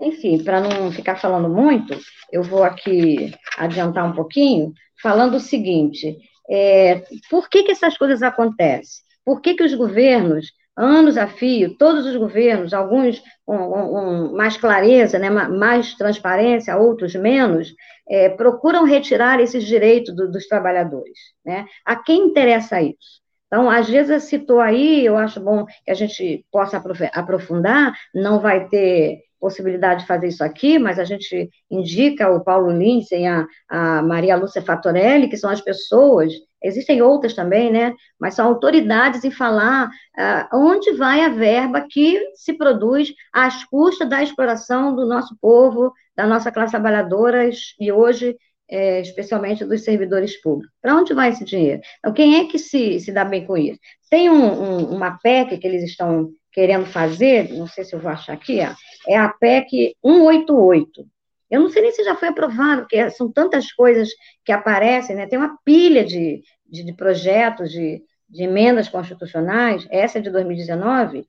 [0.00, 1.96] Enfim, para não ficar falando muito,
[2.32, 6.18] eu vou aqui adiantar um pouquinho, falando o seguinte:
[6.50, 9.04] é, por que, que essas coisas acontecem?
[9.24, 14.56] Por que, que os governos anos a fio, todos os governos, alguns com, com mais
[14.56, 17.72] clareza, né, mais transparência, outros menos,
[18.08, 21.16] é, procuram retirar esses direitos do, dos trabalhadores.
[21.44, 21.64] Né?
[21.84, 23.24] A quem interessa isso?
[23.56, 26.76] Então, às vezes citou aí, eu acho bom que a gente possa
[27.14, 32.70] aprofundar, não vai ter possibilidade de fazer isso aqui, mas a gente indica o Paulo
[32.70, 36.34] Lindsay e a, a Maria Lúcia Fatorelli, que são as pessoas
[36.66, 37.94] Existem outras também, né?
[38.18, 44.08] Mas são autoridades em falar uh, onde vai a verba que se produz às custas
[44.08, 48.36] da exploração do nosso povo, da nossa classe trabalhadora e hoje,
[48.68, 50.74] é, especialmente dos servidores públicos.
[50.80, 51.80] Para onde vai esse dinheiro?
[51.98, 53.78] Então, quem é que se, se dá bem com isso?
[54.10, 58.10] Tem um, um, uma PEC que eles estão querendo fazer, não sei se eu vou
[58.10, 58.74] achar aqui, ó,
[59.08, 61.06] é a PEC 188.
[61.50, 64.08] Eu não sei nem se já foi aprovado, porque são tantas coisas
[64.44, 65.26] que aparecem, né?
[65.26, 71.26] Tem uma pilha de, de, de projetos de, de emendas constitucionais, essa é de 2019,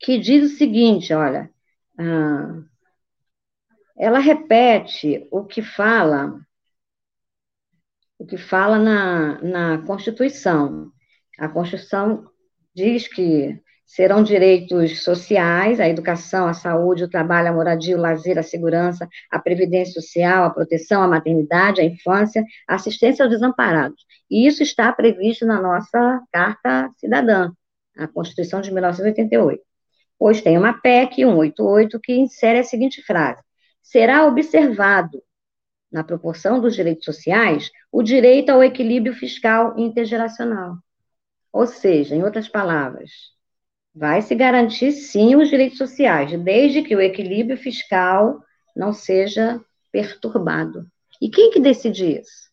[0.00, 1.48] que diz o seguinte, olha,
[1.98, 2.62] ah,
[3.96, 6.40] ela repete o que fala,
[8.18, 10.90] o que fala na, na Constituição.
[11.38, 12.26] A Constituição
[12.74, 13.60] diz que
[13.92, 19.06] serão direitos sociais, a educação, a saúde, o trabalho, a moradia, o lazer, a segurança,
[19.30, 24.02] a previdência social, a proteção, a maternidade, a infância, a assistência aos desamparados.
[24.30, 27.52] E isso está previsto na nossa Carta Cidadã,
[27.98, 29.62] a Constituição de 1988.
[30.18, 33.42] Pois tem uma PEC 188 que insere a seguinte frase:
[33.82, 35.22] será observado
[35.90, 40.76] na proporção dos direitos sociais, o direito ao equilíbrio fiscal intergeracional.
[41.52, 43.10] Ou seja, em outras palavras,
[43.94, 48.42] Vai se garantir, sim, os direitos sociais, desde que o equilíbrio fiscal
[48.74, 50.86] não seja perturbado.
[51.20, 52.50] E quem que decide isso?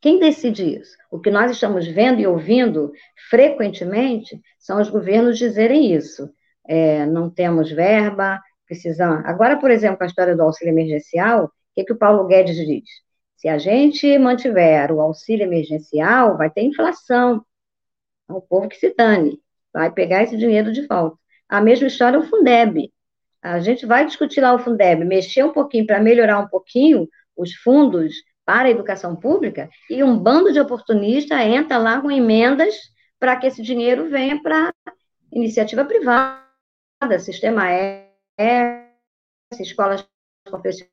[0.00, 0.96] Quem decide isso?
[1.10, 2.92] O que nós estamos vendo e ouvindo
[3.28, 6.30] frequentemente são os governos dizerem isso.
[6.64, 9.24] É, não temos verba, precisamos.
[9.24, 12.84] Agora, por exemplo, a história do auxílio emergencial, o que, que o Paulo Guedes diz?
[13.36, 17.44] Se a gente mantiver o auxílio emergencial, vai ter inflação.
[18.28, 19.40] É o povo que se dane
[19.72, 21.16] vai pegar esse dinheiro de volta.
[21.48, 22.92] A mesma história é o Fundeb.
[23.40, 27.54] A gente vai discutir lá o Fundeb, mexer um pouquinho para melhorar um pouquinho os
[27.54, 32.74] fundos para a educação pública, e um bando de oportunistas entra lá com emendas
[33.20, 34.72] para que esse dinheiro venha para
[35.30, 38.07] iniciativa privada, sistema E,
[39.58, 40.06] escolas
[40.44, 40.88] profissionais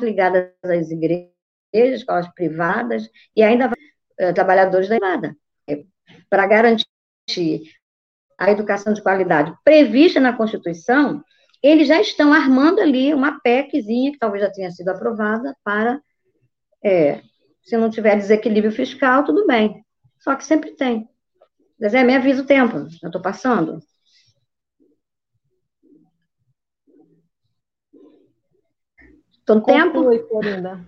[0.00, 1.32] ligadas às igrejas,
[1.74, 5.36] escolas privadas, e ainda uh, trabalhadores da privada,
[5.68, 5.84] é,
[6.28, 6.86] para garantir
[8.38, 11.22] a educação de qualidade prevista na Constituição,
[11.62, 16.00] eles já estão armando ali uma PECzinha, que talvez já tenha sido aprovada, para,
[16.82, 17.22] é,
[17.62, 19.84] se não tiver desequilíbrio fiscal, tudo bem.
[20.18, 21.08] Só que sempre tem.
[21.88, 23.80] Zé, me avisa o tempo, já estou passando.
[29.58, 30.28] Estou no Conclui, tempo?
[30.28, 30.80] Florinda.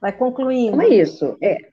[0.00, 0.70] Vai concluindo.
[0.70, 1.36] Como é isso?
[1.40, 1.70] É.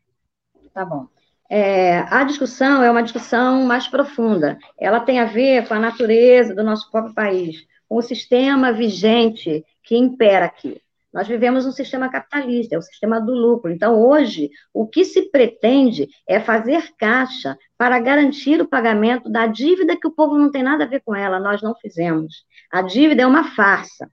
[0.73, 1.07] Tá bom.
[1.49, 4.57] É, a discussão é uma discussão mais profunda.
[4.79, 9.63] Ela tem a ver com a natureza do nosso próprio país, com o sistema vigente
[9.83, 10.81] que impera aqui.
[11.13, 13.71] Nós vivemos um sistema capitalista, é o sistema do lucro.
[13.71, 19.95] Então, hoje, o que se pretende é fazer caixa para garantir o pagamento da dívida
[19.95, 22.45] que o povo não tem nada a ver com ela, nós não fizemos.
[22.71, 24.09] A dívida é uma farsa.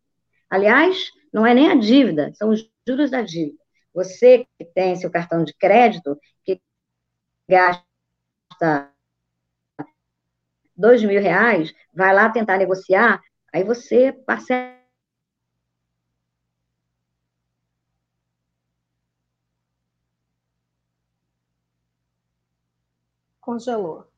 [0.50, 3.58] Aliás, não é nem a dívida, são os juros da dívida.
[3.94, 6.60] Você que tem seu cartão de crédito, que
[7.48, 7.84] gasta
[10.76, 13.20] dois mil reais, vai lá tentar negociar,
[13.52, 14.74] aí você parcela
[23.40, 24.08] congelou.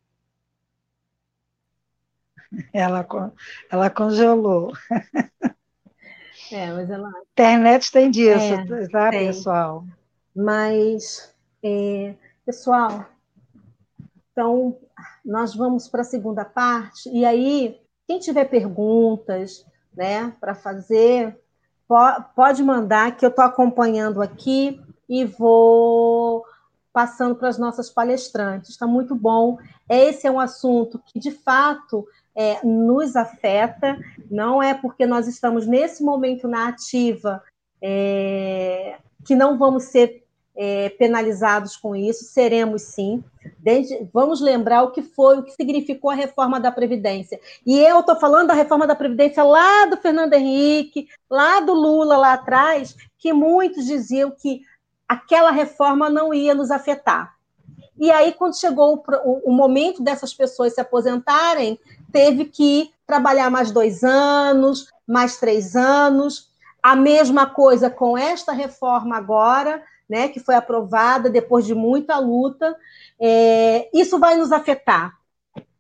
[2.73, 3.07] Ela,
[3.71, 4.73] ela congelou.
[6.53, 7.11] É, mas ela.
[7.33, 9.27] Internet tem disso, é, tá, tem.
[9.27, 9.85] pessoal?
[10.35, 13.07] Mas, é, pessoal,
[14.33, 14.77] então,
[15.25, 21.39] nós vamos para a segunda parte, e aí, quem tiver perguntas, né, para fazer,
[22.35, 26.45] pode mandar, que eu estou acompanhando aqui e vou
[26.93, 28.71] passando para as nossas palestrantes.
[28.71, 29.59] Está muito bom.
[29.89, 33.99] Esse é um assunto que, de fato, é, nos afeta,
[34.31, 37.43] não é porque nós estamos nesse momento na ativa
[37.81, 40.23] é, que não vamos ser
[40.55, 43.23] é, penalizados com isso, seremos sim.
[43.59, 47.41] Desde, vamos lembrar o que foi, o que significou a reforma da Previdência.
[47.67, 52.17] E eu estou falando da reforma da Previdência lá do Fernando Henrique, lá do Lula,
[52.17, 54.63] lá atrás, que muitos diziam que
[55.09, 57.35] aquela reforma não ia nos afetar.
[57.99, 61.79] E aí, quando chegou o, o, momento dessas pessoas se aposentarem,
[62.13, 66.51] teve que trabalhar mais dois anos, mais três anos.
[66.83, 72.77] A mesma coisa com esta reforma agora, né, que foi aprovada depois de muita luta.
[73.19, 75.15] É, isso vai nos afetar.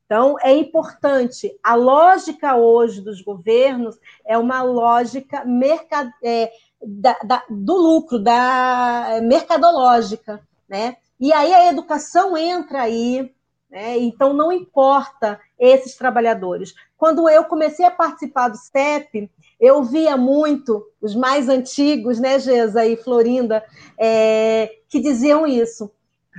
[0.06, 1.50] Então, é importante.
[1.62, 6.10] A lógica hoje dos governos é uma lógica mercad...
[6.22, 6.50] É,
[6.84, 10.96] da, da, do lucro, da mercadológica, né?
[11.20, 13.32] E aí a educação entra aí,
[13.72, 13.98] né?
[13.98, 16.74] então não importa esses trabalhadores.
[16.96, 22.84] Quando eu comecei a participar do STEP, eu via muito os mais antigos, né, Gesa
[22.84, 23.64] e Florinda,
[23.98, 25.90] é, que diziam isso.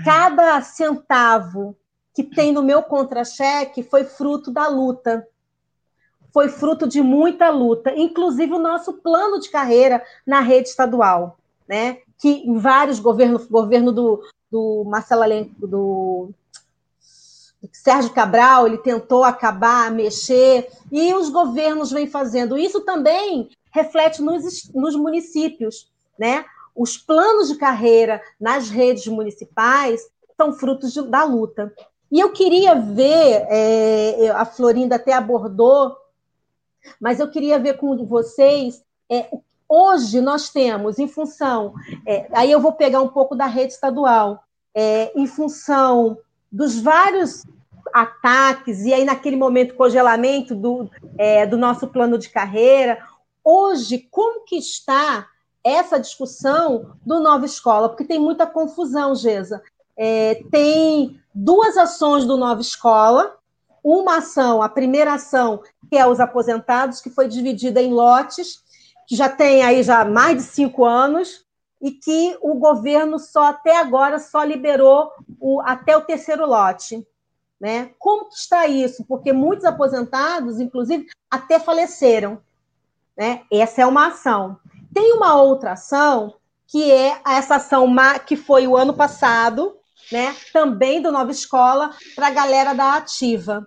[0.05, 1.75] Cada centavo
[2.13, 5.27] que tem no meu contra-cheque foi fruto da luta
[6.33, 11.99] foi fruto de muita luta, inclusive o nosso plano de carreira na rede estadual, né?
[12.17, 16.31] Que em vários governos, governo do, do Marcelo Alenco, do
[17.71, 22.58] Sérgio Cabral, ele tentou acabar, mexer, e os governos vêm fazendo.
[22.58, 26.45] Isso também reflete nos, nos municípios, né?
[26.76, 30.02] Os planos de carreira nas redes municipais
[30.36, 31.73] são frutos de, da luta.
[32.12, 35.95] E eu queria ver, é, a Florinda até abordou
[36.99, 38.84] mas eu queria ver com vocês.
[39.10, 39.30] É,
[39.67, 41.73] hoje nós temos, em função.
[42.06, 46.17] É, aí eu vou pegar um pouco da rede estadual, é, em função
[46.52, 47.43] dos vários
[47.93, 52.97] ataques, e aí naquele momento congelamento do, é, do nosso plano de carreira.
[53.43, 55.28] Hoje, como que está
[55.63, 57.89] essa discussão do Nova Escola?
[57.89, 59.61] Porque tem muita confusão, Gesa.
[59.95, 63.36] É, tem duas ações do Nova Escola,
[63.84, 68.63] uma ação, a primeira ação, que é os aposentados, que foi dividida em lotes,
[69.07, 71.43] que já tem aí já mais de cinco anos,
[71.82, 77.05] e que o governo só até agora só liberou o, até o terceiro lote.
[77.64, 77.91] Né?
[77.97, 79.05] Como que está isso?
[79.05, 82.41] Porque muitos aposentados, inclusive, até faleceram.
[83.18, 83.43] Né?
[83.49, 84.59] Essa é uma ação.
[84.93, 86.34] Tem uma outra ação,
[86.68, 87.88] que é essa ação
[88.26, 89.78] que foi o ano passado,
[90.11, 90.36] né?
[90.51, 93.66] também do Nova Escola, para a galera da Ativa.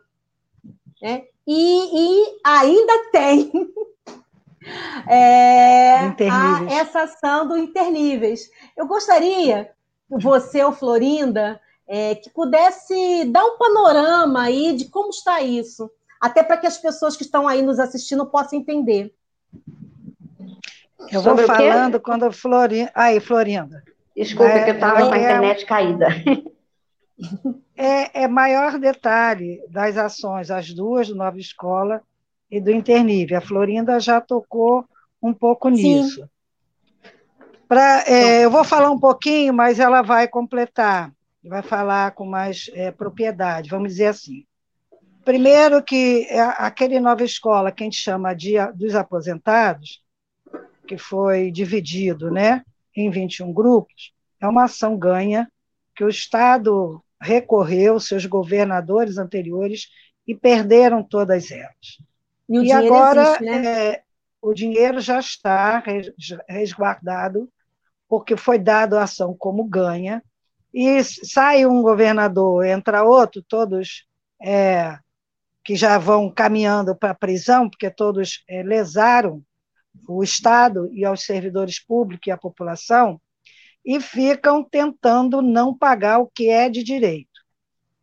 [1.00, 1.22] Né?
[1.46, 3.50] E, e ainda tem
[5.08, 8.50] é, a, essa ação do Interníveis.
[8.76, 9.70] Eu gostaria
[10.06, 11.58] você, ou Florinda,
[11.88, 16.78] é, que pudesse dar um panorama aí de como está isso, até para que as
[16.78, 19.14] pessoas que estão aí nos assistindo possam entender.
[21.12, 22.90] Eu vou falando quando Florinda.
[22.94, 23.82] Aí, Florinda.
[24.16, 26.06] Desculpa, é, que eu estava com a é internet caída.
[27.76, 32.02] é, é maior detalhe das ações, as duas do Nova Escola
[32.50, 33.38] e do Internível.
[33.38, 34.84] A Florinda já tocou
[35.22, 36.28] um pouco nisso.
[37.68, 41.12] Pra, é, eu vou falar um pouquinho, mas ela vai completar,
[41.48, 44.44] vai falar com mais é, propriedade, vamos dizer assim.
[45.24, 50.02] Primeiro que é aquele nova escola que a gente chama de dos aposentados,
[50.86, 52.62] que foi dividido né,
[52.94, 55.50] em 21 grupos, é uma ação ganha
[55.94, 59.88] que o Estado recorreu, seus governadores anteriores,
[60.26, 61.98] e perderam todas elas.
[62.48, 63.86] E, e agora existe, né?
[63.88, 64.02] é,
[64.40, 65.82] o dinheiro já está
[66.48, 67.48] resguardado,
[68.08, 70.22] porque foi dado a ação como ganha,
[70.78, 74.04] e sai um governador, entra outro, todos
[74.42, 74.98] é,
[75.64, 79.42] que já vão caminhando para a prisão, porque todos é, lesaram
[80.06, 83.18] o Estado e aos servidores públicos e a população,
[83.82, 87.40] e ficam tentando não pagar o que é de direito.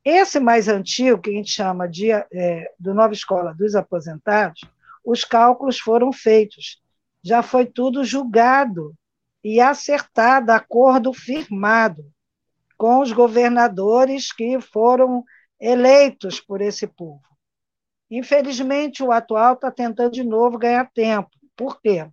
[0.03, 4.61] Esse mais antigo, que a gente chama de é, do Nova Escola dos Aposentados,
[5.05, 6.81] os cálculos foram feitos,
[7.23, 8.95] já foi tudo julgado
[9.43, 12.11] e acertado, acordo firmado
[12.83, 15.23] com os governadores que foram
[15.57, 17.23] eleitos por esse povo.
[18.11, 21.29] Infelizmente, o atual está tentando de novo ganhar tempo.
[21.55, 22.05] Por quê?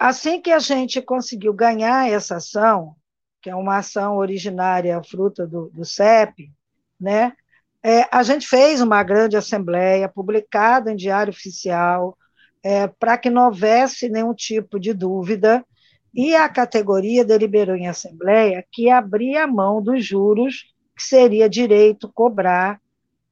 [0.00, 2.96] Assim que a gente conseguiu ganhar essa ação,
[3.42, 6.50] que é uma ação originária fruta do, do CEP,
[6.98, 7.34] né?
[7.82, 12.16] É, a gente fez uma grande assembleia, publicada em Diário Oficial,
[12.62, 15.62] é, para que não houvesse nenhum tipo de dúvida,
[16.14, 22.12] e a categoria deliberou em assembleia que abria a mão dos juros que seria direito
[22.12, 22.80] cobrar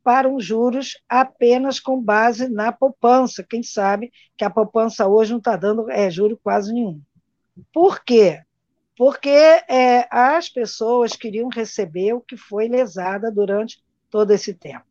[0.03, 3.45] para os juros apenas com base na poupança.
[3.45, 7.01] Quem sabe que a poupança hoje não está dando é, juro quase nenhum.
[7.72, 8.41] Por quê?
[8.97, 14.85] Porque é, as pessoas queriam receber o que foi lesada durante todo esse tempo.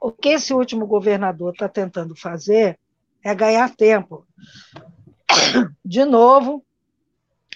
[0.00, 2.78] O que esse último governador está tentando fazer
[3.24, 4.26] é ganhar tempo.
[5.84, 6.64] De novo,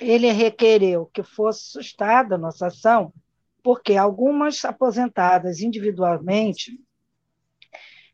[0.00, 3.12] ele requereu que fosse sustada a nossa ação
[3.62, 6.78] porque algumas aposentadas individualmente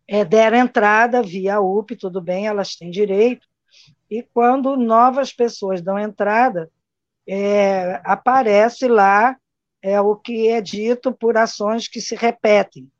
[0.06, 3.46] é, deram entrada via UP, tudo bem, elas têm direito,
[4.10, 6.70] e quando novas pessoas dão entrada,
[7.26, 9.36] é, aparece lá
[9.82, 12.90] é, o que é dito por ações que se repetem.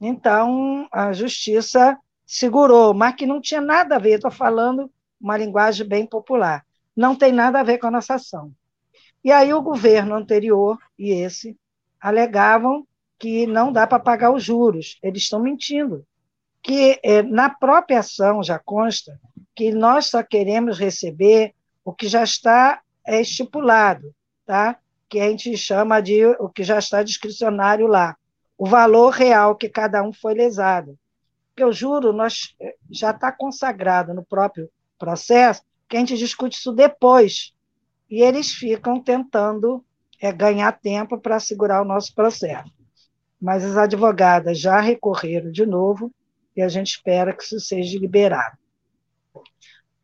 [0.00, 4.90] Então, a justiça segurou, mas que não tinha nada a ver, estou falando
[5.22, 8.52] uma linguagem bem popular, não tem nada a ver com a nossa ação.
[9.24, 11.56] E aí o governo anterior e esse
[12.00, 12.86] alegavam
[13.18, 14.98] que não dá para pagar os juros.
[15.00, 16.04] Eles estão mentindo.
[16.60, 19.18] Que é, na própria ação já consta
[19.54, 21.54] que nós só queremos receber
[21.84, 24.12] o que já está é, estipulado,
[24.44, 24.78] tá?
[25.08, 28.16] que a gente chama de o que já está discricionário lá,
[28.56, 30.98] o valor real que cada um foi lesado.
[31.48, 34.70] Porque o juro nós, é, já está consagrado no próprio
[35.02, 37.52] processo, que a gente discute isso depois.
[38.08, 39.84] E eles ficam tentando
[40.20, 42.70] é ganhar tempo para segurar o nosso processo.
[43.40, 46.12] Mas as advogadas já recorreram de novo
[46.56, 48.56] e a gente espera que isso seja liberado.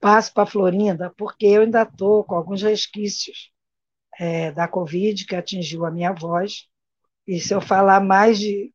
[0.01, 3.53] Passo para a Florinda, porque eu ainda estou com alguns resquícios
[4.19, 6.67] é, da Covid que atingiu a minha voz,
[7.25, 8.73] e se eu falar mais de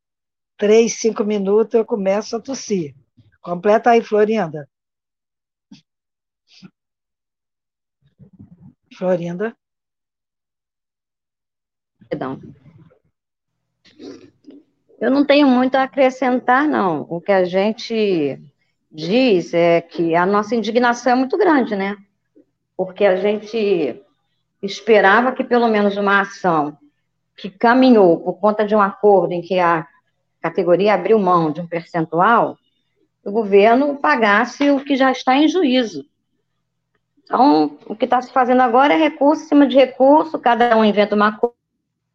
[0.57, 2.95] três, cinco minutos, eu começo a tossir.
[3.41, 4.69] Completa aí, Florinda.
[8.93, 9.55] Florinda.
[12.09, 12.39] Perdão.
[14.99, 17.01] Eu não tenho muito a acrescentar, não.
[17.09, 18.41] O que a gente
[18.91, 21.97] diz é que a nossa indignação é muito grande, né?
[22.77, 24.01] Porque a gente
[24.61, 26.77] esperava que pelo menos uma ação
[27.35, 29.87] que caminhou por conta de um acordo em que a
[30.39, 32.57] categoria abriu mão de um percentual,
[33.23, 36.05] o governo pagasse o que já está em juízo.
[37.25, 40.83] Então, o que está se fazendo agora é recurso em cima de recurso, cada um
[40.83, 41.39] inventa uma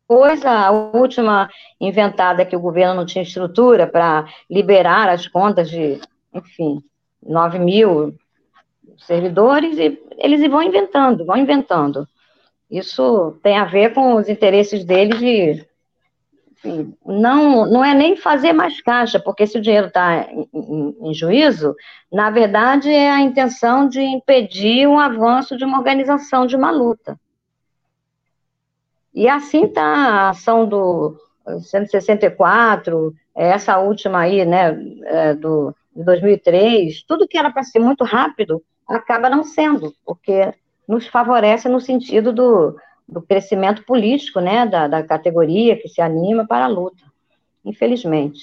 [0.07, 5.69] coisa a última inventada é que o governo não tinha estrutura para liberar as contas
[5.69, 6.01] de,
[6.33, 6.83] enfim,
[7.23, 8.15] 9 mil
[8.97, 12.09] servidores, e eles vão inventando, vão inventando.
[12.71, 15.68] Isso tem a ver com os interesses deles de.
[17.07, 21.15] Não, não é nem fazer mais caixa, porque se o dinheiro está em, em, em
[21.15, 21.75] juízo,
[22.13, 27.19] na verdade é a intenção de impedir o avanço de uma organização, de uma luta.
[29.15, 31.17] E assim está a ação do
[31.61, 38.05] 164, essa última aí, né, é, do, de 2003, tudo que era para ser muito
[38.05, 40.53] rápido, acaba não sendo, porque
[40.89, 42.77] nos favorece no sentido do,
[43.09, 47.03] do crescimento político, né, da, da categoria que se anima para a luta,
[47.65, 48.41] infelizmente.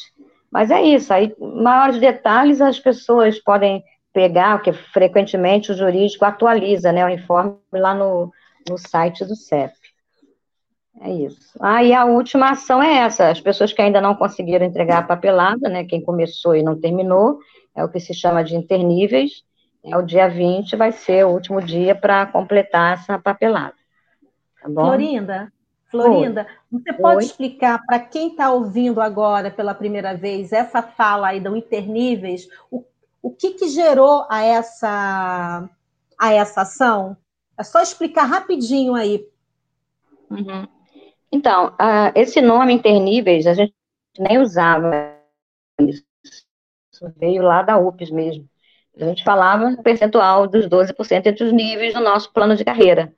[0.52, 6.92] Mas é isso, aí maiores detalhes as pessoas podem pegar, porque frequentemente o jurídico atualiza,
[6.92, 8.32] né, o informe lá no,
[8.68, 9.74] no site do CEP.
[11.02, 11.58] É isso.
[11.60, 15.04] Ah, e a última ação é essa: as pessoas que ainda não conseguiram entregar a
[15.04, 15.84] papelada, né?
[15.84, 17.40] Quem começou e não terminou,
[17.76, 19.44] é o que se chama de interníveis.
[19.84, 23.75] É, o dia 20 vai ser o último dia para completar essa papelada.
[24.66, 24.86] Tá bom?
[24.88, 25.54] Florinda,
[25.92, 26.80] Florinda, Oi.
[26.80, 27.24] você pode Oi.
[27.24, 32.84] explicar para quem está ouvindo agora pela primeira vez essa fala aí do Interníveis, o,
[33.22, 35.70] o que, que gerou a essa,
[36.20, 37.16] a essa ação?
[37.56, 39.28] É só explicar rapidinho aí.
[40.32, 40.68] Uhum.
[41.32, 43.76] Então, uh, esse nome Interníveis, a gente
[44.18, 45.16] nem usava
[45.80, 46.04] isso.
[46.92, 48.50] Isso veio lá da UPS mesmo.
[49.00, 53.14] A gente falava no percentual dos 12% entre os níveis do nosso plano de carreira.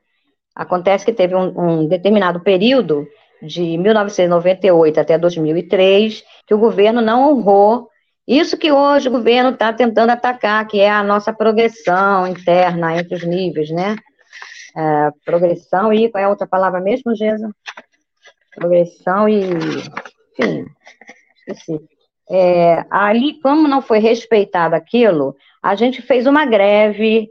[0.57, 3.07] Acontece que teve um, um determinado período,
[3.39, 7.87] de 1998 até 2003, que o governo não honrou
[8.27, 13.15] isso que hoje o governo está tentando atacar, que é a nossa progressão interna entre
[13.15, 13.95] os níveis, né?
[14.75, 17.49] É, progressão e qual é a outra palavra mesmo, Gesa?
[18.55, 19.43] Progressão e.
[20.33, 20.65] Enfim,
[21.47, 21.79] esqueci.
[22.29, 27.29] É, ali, como não foi respeitado aquilo, a gente fez uma greve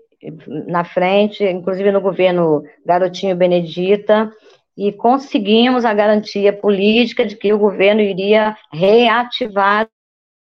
[0.67, 4.33] na frente, inclusive no governo Garotinho Benedita,
[4.77, 9.89] e conseguimos a garantia política de que o governo iria reativar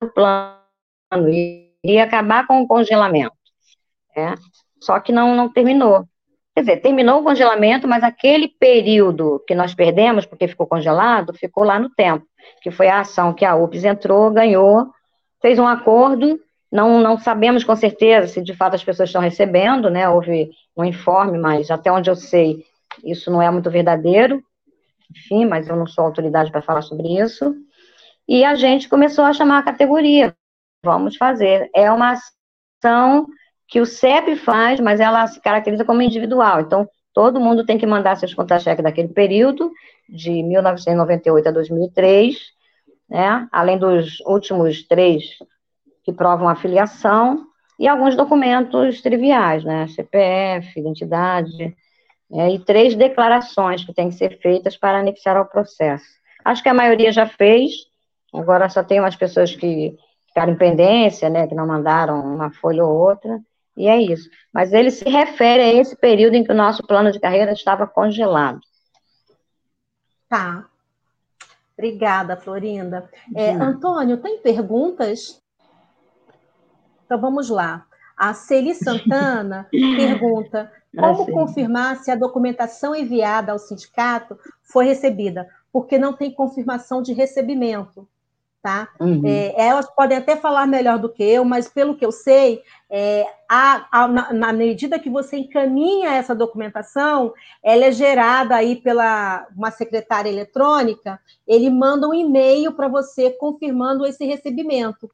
[0.01, 1.27] o plano,
[1.83, 3.33] iria acabar com o congelamento.
[4.15, 4.35] Né?
[4.79, 6.05] Só que não, não terminou.
[6.53, 11.63] Quer dizer, terminou o congelamento, mas aquele período que nós perdemos, porque ficou congelado, ficou
[11.63, 12.25] lá no tempo,
[12.61, 14.87] que foi a ação que a UPS entrou, ganhou,
[15.41, 16.39] fez um acordo,
[16.71, 20.07] não, não sabemos com certeza se de fato as pessoas estão recebendo, né?
[20.07, 22.65] Houve um informe, mas até onde eu sei,
[23.03, 24.41] isso não é muito verdadeiro,
[25.11, 27.53] enfim, mas eu não sou autoridade para falar sobre isso.
[28.27, 30.33] E a gente começou a chamar a categoria,
[30.83, 31.69] vamos fazer.
[31.75, 33.27] É uma ação
[33.67, 36.61] que o CEP faz, mas ela se caracteriza como individual.
[36.61, 39.71] Então, todo mundo tem que mandar seus contra-cheques daquele período,
[40.07, 42.37] de 1998 a 2003,
[43.09, 43.47] né?
[43.51, 45.37] além dos últimos três
[46.03, 47.45] que provam a filiação,
[47.81, 49.87] e alguns documentos triviais, né?
[49.87, 51.75] CPF, identidade,
[52.31, 56.05] é, e três declarações que têm que ser feitas para anexar ao processo.
[56.45, 57.71] Acho que a maioria já fez,
[58.33, 59.97] agora só tem umas pessoas que
[60.27, 63.39] ficaram em pendência, né, que não mandaram uma folha ou outra,
[63.75, 64.29] e é isso.
[64.53, 67.87] Mas ele se refere a esse período em que o nosso plano de carreira estava
[67.87, 68.59] congelado.
[70.29, 70.65] Tá.
[71.75, 73.09] Obrigada, Florinda.
[73.35, 75.40] É, Antônio, tem perguntas?
[77.11, 77.85] Então vamos lá.
[78.15, 85.45] A Celi Santana pergunta: como ah, confirmar se a documentação enviada ao sindicato foi recebida?
[85.73, 88.07] Porque não tem confirmação de recebimento
[88.61, 88.89] tá?
[88.99, 89.23] Uhum.
[89.25, 93.25] É, elas podem até falar melhor do que eu, mas pelo que eu sei, é,
[93.49, 97.33] a, a, na, na, medida que você encaminha essa documentação,
[97.63, 104.05] ela é gerada aí pela uma secretária eletrônica, ele manda um e-mail para você confirmando
[104.05, 105.09] esse recebimento.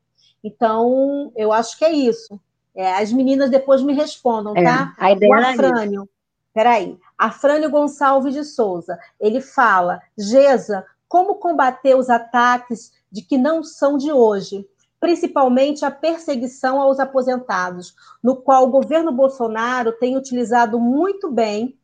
[0.47, 2.39] Então, eu acho que é isso.
[2.73, 4.95] É, as meninas depois me respondam, é, tá?
[4.97, 6.09] A ideia o Afrânio,
[6.53, 13.61] peraí, Afrânio Gonçalves de Souza, ele fala, Gesa, como combater os ataques de que não
[13.61, 14.65] são de hoje,
[14.99, 17.93] principalmente a perseguição aos aposentados,
[18.23, 21.77] no qual o governo Bolsonaro tem utilizado muito bem,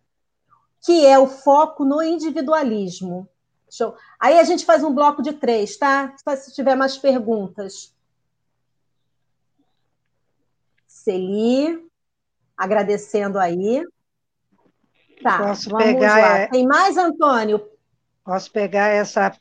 [0.85, 3.27] que é o foco no individualismo.
[3.69, 3.95] Show.
[4.19, 6.13] Aí a gente faz um bloco de três, tá?
[6.37, 7.92] Se tiver mais perguntas.
[11.03, 11.85] Celi,
[12.57, 13.85] agradecendo aí.
[15.21, 16.37] Tá, Posso vamos pegar, lá.
[16.39, 16.47] É...
[16.47, 17.69] Tem mais, Antônio?
[18.23, 19.37] Posso pegar essa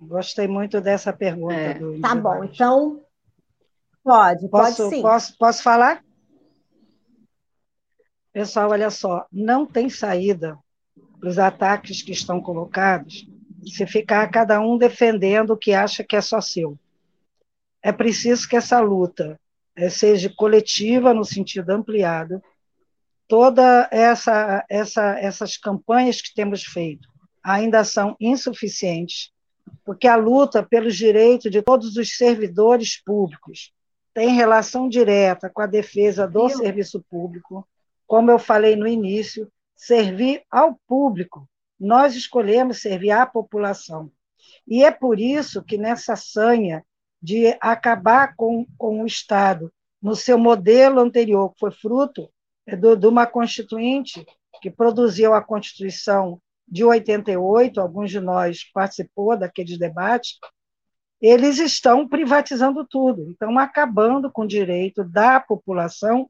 [0.00, 1.54] Gostei muito dessa pergunta.
[1.54, 1.74] É.
[1.74, 3.00] Do, tá bom, então
[4.02, 5.02] pode, posso, pode sim.
[5.02, 6.04] Posso, posso falar?
[8.32, 10.58] Pessoal, olha só, não tem saída
[11.20, 13.28] para os ataques que estão colocados
[13.64, 16.76] se ficar cada um defendendo o que acha que é só seu.
[17.82, 19.38] É preciso que essa luta
[19.76, 22.42] eh, seja coletiva no sentido ampliado.
[23.26, 27.08] Toda essa, essa, essas campanhas que temos feito
[27.42, 29.32] ainda são insuficientes
[29.84, 33.72] porque a luta pelos direitos de todos os servidores públicos
[34.14, 37.66] tem relação direta com a defesa do serviço público.
[38.06, 41.48] Como eu falei no início, servir ao público.
[41.80, 44.10] Nós escolhemos servir à população.
[44.68, 46.84] E é por isso que nessa sanha
[47.22, 52.28] de acabar com, com o Estado no seu modelo anterior, que foi fruto
[52.78, 54.26] do, de uma constituinte
[54.60, 60.38] que produziu a Constituição de 88, alguns de nós participou daqueles debates,
[61.20, 66.28] eles estão privatizando tudo, estão acabando com o direito da população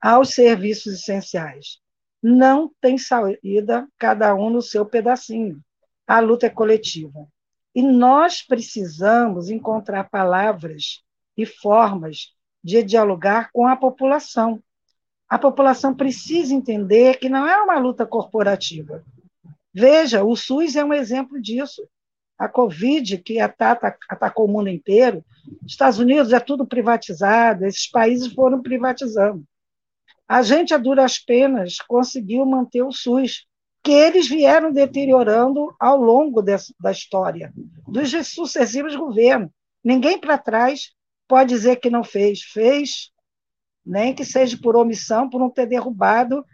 [0.00, 1.78] aos serviços essenciais.
[2.22, 5.60] Não tem saída, cada um no seu pedacinho.
[6.06, 7.28] A luta é coletiva.
[7.76, 11.02] E nós precisamos encontrar palavras
[11.36, 14.62] e formas de dialogar com a população.
[15.28, 19.04] A população precisa entender que não é uma luta corporativa.
[19.74, 21.86] Veja, o SUS é um exemplo disso.
[22.38, 25.22] A Covid, que ataca, atacou o mundo inteiro,
[25.66, 29.44] Estados Unidos é tudo privatizado, esses países foram privatizando.
[30.26, 33.46] A gente, a duras penas, conseguiu manter o SUS,
[33.82, 37.52] que eles vieram deteriorando ao longo dessa, da história,
[37.86, 39.50] dos sucessivos governos.
[39.84, 40.92] Ninguém para trás
[41.28, 42.42] pode dizer que não fez.
[42.42, 43.10] Fez,
[43.84, 46.44] nem que seja por omissão, por não ter derrubado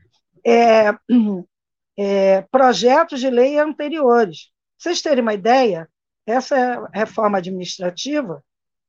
[0.45, 0.91] é,
[1.97, 4.51] é, projetos de lei anteriores.
[4.77, 5.89] Vocês terem uma ideia,
[6.27, 8.43] essa reforma administrativa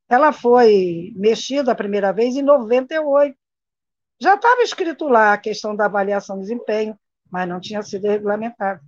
[0.08, 3.36] ela foi mexida a primeira vez em 98.
[4.20, 6.98] Já estava escrito lá a questão da avaliação do desempenho,
[7.30, 8.80] mas não tinha sido regulamentado.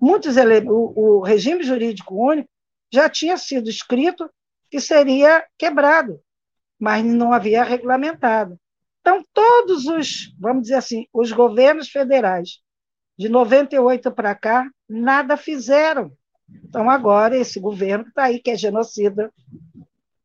[0.00, 0.68] Muitos ele...
[0.68, 2.48] o, o regime jurídico único
[2.92, 4.30] já tinha sido escrito
[4.70, 6.20] que seria quebrado,
[6.78, 8.58] mas não havia regulamentado.
[9.00, 12.60] Então, todos os, vamos dizer assim, os governos federais,
[13.18, 16.12] de 98 para cá, nada fizeram.
[16.64, 19.32] Então, agora, esse governo que está aí, que é genocida,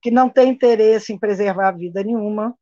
[0.01, 2.55] que não tem interesse em preservar a vida nenhuma,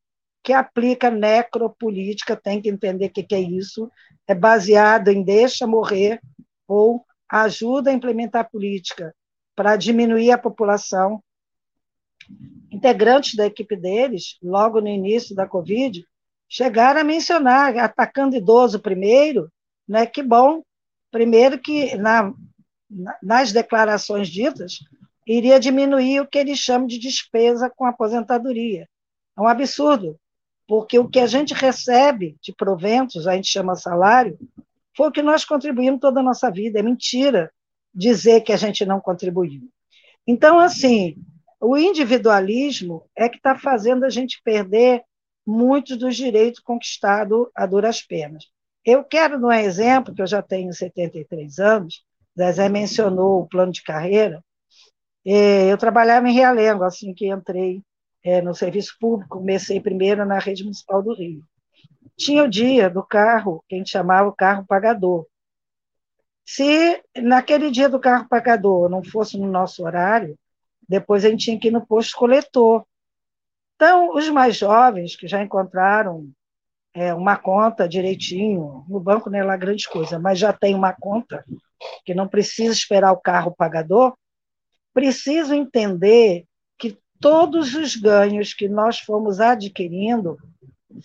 [0.44, 3.92] que aplica necropolítica, tem que entender o que, que é isso,
[4.28, 6.22] é baseado em deixa morrer
[6.68, 9.14] ou ajuda a implementar política
[9.56, 11.22] para diminuir a população.
[12.72, 16.06] Integrantes da equipe deles, logo no início da Covid,
[16.48, 19.52] chegaram a mencionar, atacando idoso primeiro,
[19.88, 20.64] né, que bom,
[21.12, 22.34] primeiro que na,
[23.22, 24.80] nas declarações ditas,
[25.28, 28.88] iria diminuir o que eles chamam de despesa com aposentadoria.
[29.38, 30.20] É um absurdo,
[30.70, 34.38] porque o que a gente recebe de proventos, a gente chama salário,
[34.96, 36.78] foi o que nós contribuímos toda a nossa vida.
[36.78, 37.52] É mentira
[37.92, 39.68] dizer que a gente não contribuiu.
[40.28, 41.16] Então, assim,
[41.60, 45.02] o individualismo é que está fazendo a gente perder
[45.44, 48.46] muitos dos direitos conquistados a duras penas.
[48.86, 52.06] Eu quero dar um exemplo, que eu já tenho 73 anos,
[52.38, 54.44] Zezé mencionou o plano de carreira,
[55.26, 57.82] é, eu trabalhava em Realengo, assim que entrei
[58.24, 61.44] é, no serviço público, comecei primeiro na rede municipal do Rio.
[62.18, 65.26] Tinha o dia do carro, que a gente chamava o carro pagador.
[66.46, 70.38] Se naquele dia do carro pagador não fosse no nosso horário,
[70.88, 72.84] depois a gente tinha que ir no posto coletor.
[73.76, 76.30] Então, os mais jovens que já encontraram
[76.94, 80.92] é, uma conta direitinho, no banco não é lá grande coisa, mas já tem uma
[80.92, 81.46] conta
[82.04, 84.18] que não precisa esperar o carro pagador,
[84.94, 86.46] precisam entender
[87.20, 90.38] todos os ganhos que nós fomos adquirindo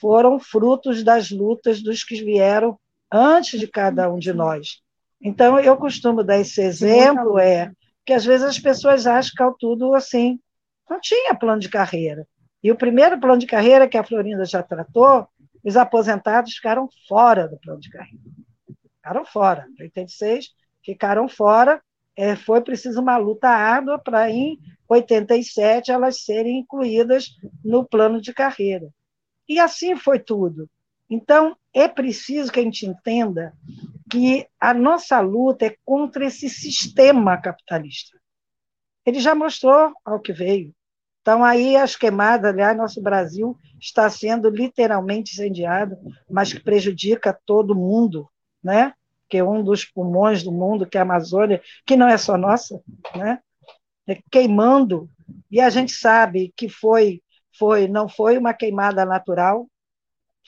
[0.00, 2.78] foram frutos das lutas dos que vieram
[3.12, 4.80] antes de cada um de nós.
[5.20, 7.72] Então, eu costumo dar esse exemplo, é
[8.04, 10.38] que às vezes as pessoas acham que tudo assim,
[10.88, 12.26] não tinha plano de carreira.
[12.62, 15.26] E o primeiro plano de carreira que a Florinda já tratou,
[15.62, 18.18] os aposentados ficaram fora do plano de carreira.
[18.96, 19.66] Ficaram fora.
[19.78, 20.50] Em 86,
[20.84, 21.82] ficaram fora.
[22.16, 24.58] É, foi preciso uma luta árdua para, em
[24.88, 27.30] 87 elas serem incluídas
[27.64, 28.88] no plano de carreira.
[29.48, 30.68] E assim foi tudo.
[31.08, 33.52] Então, é preciso que a gente entenda
[34.10, 38.18] que a nossa luta é contra esse sistema capitalista.
[39.04, 40.74] Ele já mostrou ao que veio.
[41.20, 45.96] Então, aí as queimadas, aliás, nosso Brasil está sendo literalmente incendiado,
[46.28, 48.28] mas que prejudica todo mundo,
[48.62, 48.94] né?
[49.28, 52.36] que é um dos pulmões do mundo, que é a Amazônia, que não é só
[52.36, 52.80] nossa,
[53.16, 53.40] né?
[54.30, 55.08] Queimando,
[55.50, 57.22] e a gente sabe que foi,
[57.58, 59.68] foi não foi uma queimada natural,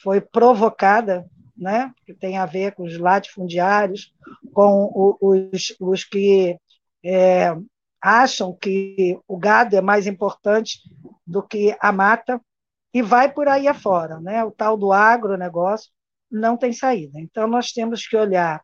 [0.03, 1.25] foi provocada,
[1.57, 1.93] né?
[2.05, 4.13] que tem a ver com os latifundiários,
[4.53, 6.59] com os, os que
[7.05, 7.57] é,
[8.01, 10.81] acham que o gado é mais importante
[11.27, 12.41] do que a mata,
[12.93, 14.21] e vai por aí afora.
[14.21, 14.43] Né?
[14.45, 15.91] O tal do agronegócio
[16.31, 17.21] não tem saída.
[17.21, 18.63] Então, nós temos que olhar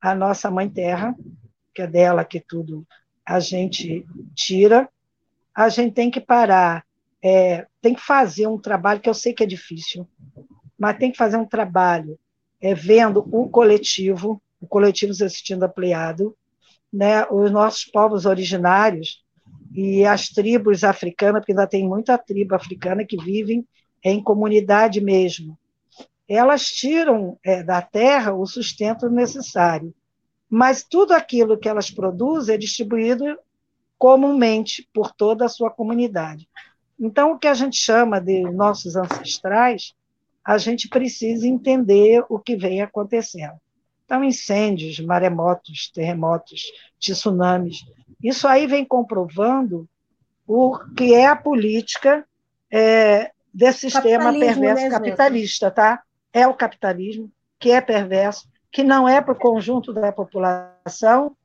[0.00, 1.14] a nossa mãe terra,
[1.74, 2.86] que é dela que tudo
[3.26, 4.04] a gente
[4.34, 4.88] tira,
[5.54, 6.84] a gente tem que parar,
[7.22, 10.06] é, tem que fazer um trabalho que eu sei que é difícil,
[10.78, 12.18] mas tem que fazer um trabalho
[12.60, 16.36] é, vendo o coletivo, o coletivo se assistindo ampliado,
[16.92, 19.24] né, os nossos povos originários
[19.74, 23.66] e as tribos africanas, porque ainda tem muita tribo africana que vivem
[24.04, 25.58] em comunidade mesmo.
[26.28, 29.94] Elas tiram é, da terra o sustento necessário
[30.52, 33.38] mas tudo aquilo que elas produzem é distribuído
[33.96, 36.46] comumente por toda a sua comunidade.
[37.00, 39.94] Então, o que a gente chama de nossos ancestrais,
[40.44, 43.54] a gente precisa entender o que vem acontecendo.
[44.04, 47.78] Então, incêndios, maremotos, terremotos, tsunamis,
[48.22, 49.88] isso aí vem comprovando
[50.46, 52.26] o que é a política
[52.70, 56.02] é, desse sistema perverso né, capitalista, tá?
[56.30, 61.36] É o capitalismo que é perverso, que não é para o conjunto da população,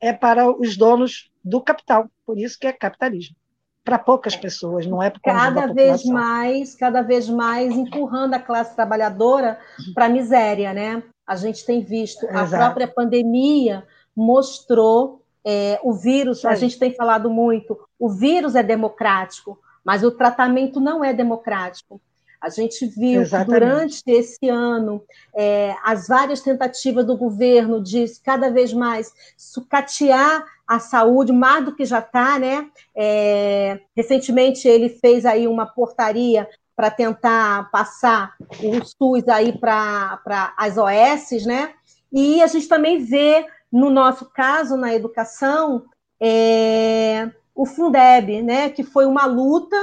[0.00, 2.08] é para os donos do capital.
[2.26, 3.34] Por isso que é capitalismo.
[3.82, 8.74] Para poucas pessoas, não é para cada vez mais, cada vez mais empurrando a classe
[8.74, 9.58] trabalhadora
[9.94, 11.02] para a miséria, né?
[11.26, 12.54] A gente tem visto Exato.
[12.54, 16.44] a própria pandemia mostrou é, o vírus.
[16.44, 17.78] A gente tem falado muito.
[17.98, 22.00] O vírus é democrático, mas o tratamento não é democrático.
[22.44, 25.02] A gente viu durante esse ano
[25.34, 31.74] é, as várias tentativas do governo de cada vez mais sucatear a saúde, mais do
[31.74, 32.68] que já está, né?
[32.94, 40.20] É, recentemente ele fez aí uma portaria para tentar passar o SUS aí para
[40.58, 41.72] as OS, né?
[42.12, 45.86] E a gente também vê, no nosso caso, na educação,
[46.20, 48.68] é, o Fundeb, né?
[48.68, 49.76] Que foi uma luta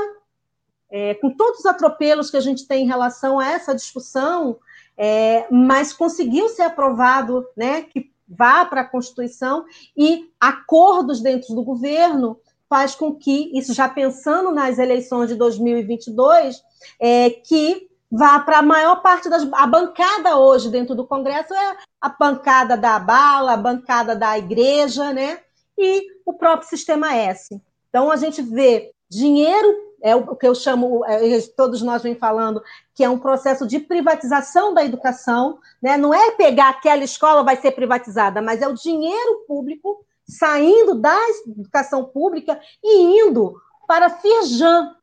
[0.92, 4.58] é, com todos os atropelos que a gente tem em relação a essa discussão,
[4.98, 9.66] é, mas conseguiu ser aprovado, né, que vá para a Constituição
[9.96, 12.40] e acordos dentro do governo
[12.70, 16.64] faz com que, isso já pensando nas eleições de 2022,
[17.02, 19.46] é, que vá para a maior parte das.
[19.52, 25.12] A bancada hoje dentro do Congresso é a bancada da bala, a bancada da igreja,
[25.12, 25.40] né?
[25.78, 27.62] E o próprio sistema S.
[27.90, 32.62] Então, a gente vê dinheiro é o que eu chamo, é, todos nós vem falando,
[32.94, 35.98] que é um processo de privatização da educação, né?
[35.98, 41.18] não é pegar aquela escola vai ser privatizada, mas é o dinheiro público saindo da
[41.46, 44.96] educação pública e indo para a Firjan.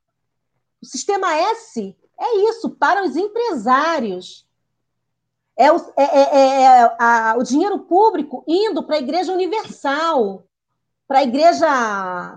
[0.80, 4.46] O sistema S é isso, para os empresários.
[5.57, 10.44] É o, é, é, é, é a, o dinheiro público indo para a Igreja Universal,
[11.07, 11.66] para a igreja,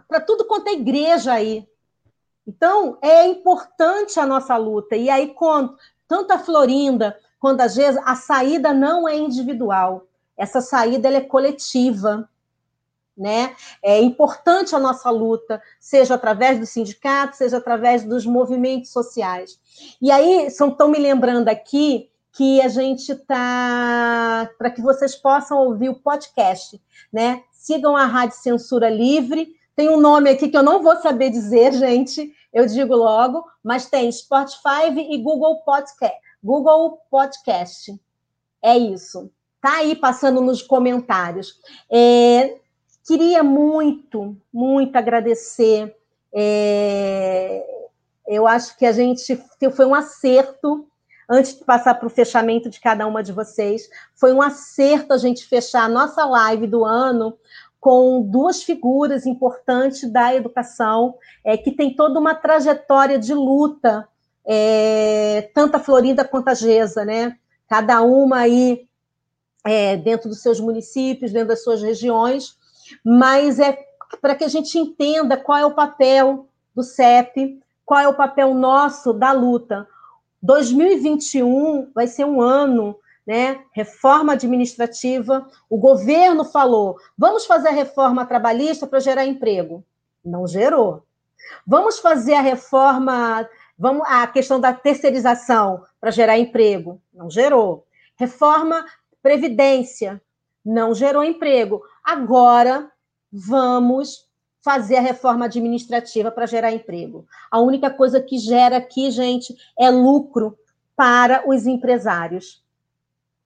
[0.08, 1.68] para tudo quanto é igreja aí.
[2.48, 4.96] Então, é importante a nossa luta.
[4.96, 5.76] E aí, quando,
[6.08, 10.08] tanto a Florinda quanto a Gesa, a saída não é individual.
[10.38, 12.28] Essa saída é coletiva.
[13.18, 13.56] Né?
[13.84, 19.60] É importante a nossa luta, seja através do sindicato, seja através dos movimentos sociais.
[20.02, 24.50] E aí, estão me lembrando aqui que a gente está.
[24.58, 26.82] para que vocês possam ouvir o podcast,
[27.12, 27.44] né?
[27.52, 31.74] Sigam a Rádio Censura Livre tem um nome aqui que eu não vou saber dizer,
[31.74, 36.20] gente, eu digo logo, mas tem Spotify e Google Podcast.
[36.44, 38.00] Google Podcast.
[38.62, 39.32] É isso.
[39.60, 41.60] Tá aí passando nos comentários.
[41.92, 42.60] É,
[43.08, 45.96] queria muito, muito agradecer.
[46.32, 47.66] É,
[48.28, 49.36] eu acho que a gente
[49.76, 50.88] foi um acerto
[51.28, 55.18] antes de passar para o fechamento de cada uma de vocês, foi um acerto a
[55.18, 57.38] gente fechar a nossa live do ano
[57.82, 64.08] com duas figuras importantes da educação, é, que tem toda uma trajetória de luta,
[64.46, 67.36] é, tanto a Florinda quanto a Gesa, né?
[67.68, 68.86] Cada uma aí
[69.66, 72.56] é, dentro dos seus municípios, dentro das suas regiões,
[73.04, 73.76] mas é
[74.22, 78.54] para que a gente entenda qual é o papel do CEP, qual é o papel
[78.54, 79.88] nosso da luta.
[80.44, 82.96] 2021 vai ser um ano
[83.26, 83.64] né?
[83.72, 85.48] Reforma administrativa.
[85.70, 89.84] O governo falou: vamos fazer a reforma trabalhista para gerar emprego.
[90.24, 91.04] Não gerou.
[91.66, 93.48] Vamos fazer a reforma,
[93.78, 97.02] vamos a questão da terceirização para gerar emprego.
[97.14, 97.86] Não gerou.
[98.16, 98.86] Reforma
[99.22, 100.22] previdência.
[100.64, 101.82] Não gerou emprego.
[102.04, 102.92] Agora
[103.32, 104.28] vamos
[104.64, 107.26] fazer a reforma administrativa para gerar emprego.
[107.50, 110.58] A única coisa que gera aqui, gente, é lucro
[110.96, 112.64] para os empresários.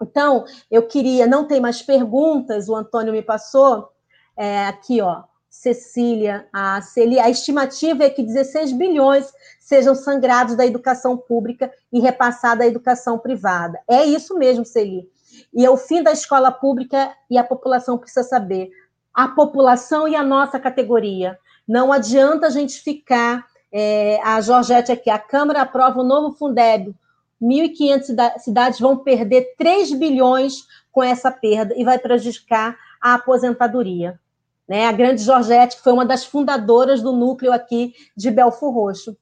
[0.01, 3.89] Então, eu queria, não tem mais perguntas, o Antônio me passou,
[4.37, 10.65] é, aqui, ó, Cecília, a, Celi, a estimativa é que 16 bilhões sejam sangrados da
[10.65, 13.79] educação pública e repassados à educação privada.
[13.87, 15.09] É isso mesmo, Celi.
[15.53, 18.69] E é o fim da escola pública e a população precisa saber.
[19.13, 21.39] A população e a nossa categoria.
[21.65, 23.45] Não adianta a gente ficar.
[23.77, 26.95] É, a Georgette aqui, a Câmara aprova o novo Fundeb,
[27.41, 34.19] 1.500 cidades vão perder 3 bilhões com essa perda e vai prejudicar a aposentadoria.
[34.67, 34.87] Né?
[34.87, 39.15] A grande Georgette, que foi uma das fundadoras do núcleo aqui de Belfor Roxo.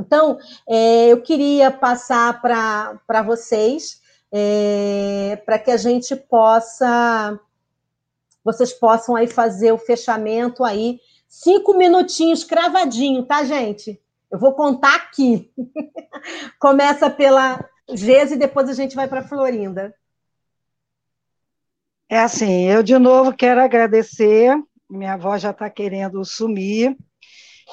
[0.00, 0.38] Então,
[0.68, 4.00] é, eu queria passar para vocês,
[4.32, 7.38] é, para que a gente possa,
[8.42, 14.00] vocês possam aí fazer o fechamento aí, cinco minutinhos cravadinho, tá, gente?
[14.32, 15.52] Eu vou contar aqui.
[16.58, 17.62] Começa pela
[17.92, 19.94] Gese e depois a gente vai para Florinda.
[22.08, 24.56] É assim, eu de novo quero agradecer.
[24.88, 26.96] Minha avó já está querendo sumir.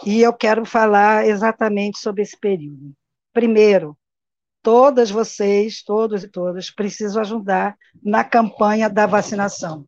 [0.05, 2.93] E eu quero falar exatamente sobre esse período.
[3.31, 3.97] Primeiro,
[4.61, 9.87] todas vocês, todos e todas, precisam ajudar na campanha da vacinação.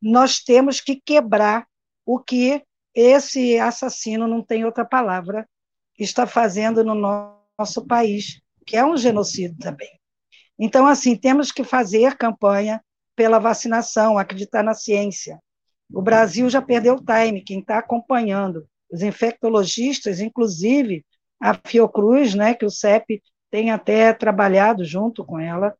[0.00, 1.66] Nós temos que quebrar
[2.04, 2.62] o que
[2.94, 5.48] esse assassino, não tem outra palavra,
[6.04, 9.90] está fazendo no nosso país, que é um genocídio também.
[10.58, 12.82] Então, assim, temos que fazer campanha
[13.16, 15.38] pela vacinação, acreditar na ciência.
[15.92, 21.04] O Brasil já perdeu o time, quem está acompanhando, os infectologistas, inclusive
[21.40, 25.74] a Fiocruz, né, que o CEP tem até trabalhado junto com ela,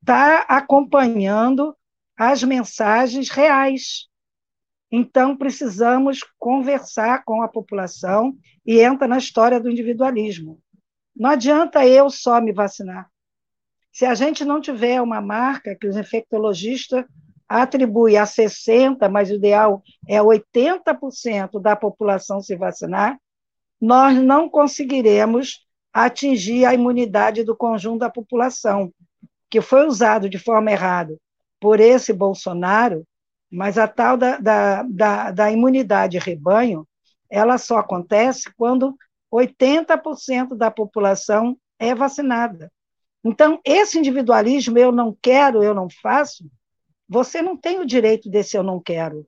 [0.00, 1.76] está acompanhando
[2.16, 4.06] as mensagens reais.
[4.90, 8.34] Então, precisamos conversar com a população
[8.66, 10.60] e entra na história do individualismo.
[11.14, 13.08] Não adianta eu só me vacinar.
[13.92, 17.04] Se a gente não tiver uma marca que os infectologistas
[17.48, 23.18] atribuem a 60%, mas o ideal é 80% da população se vacinar,
[23.80, 28.92] nós não conseguiremos atingir a imunidade do conjunto da população,
[29.48, 31.16] que foi usado de forma errada
[31.60, 33.04] por esse Bolsonaro,
[33.50, 36.86] mas a tal da, da, da, da imunidade rebanho,
[37.28, 38.96] ela só acontece quando
[39.32, 42.70] 80% da população é vacinada.
[43.24, 46.50] Então, esse individualismo, eu não quero, eu não faço,
[47.08, 49.26] você não tem o direito desse eu não quero.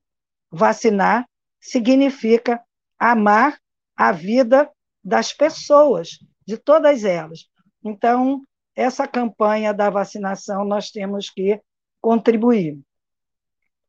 [0.49, 1.27] Vacinar
[1.59, 2.61] significa
[2.97, 3.59] amar
[3.95, 4.69] a vida
[5.03, 7.47] das pessoas, de todas elas.
[7.83, 8.41] Então,
[8.75, 11.61] essa campanha da vacinação nós temos que
[12.01, 12.79] contribuir.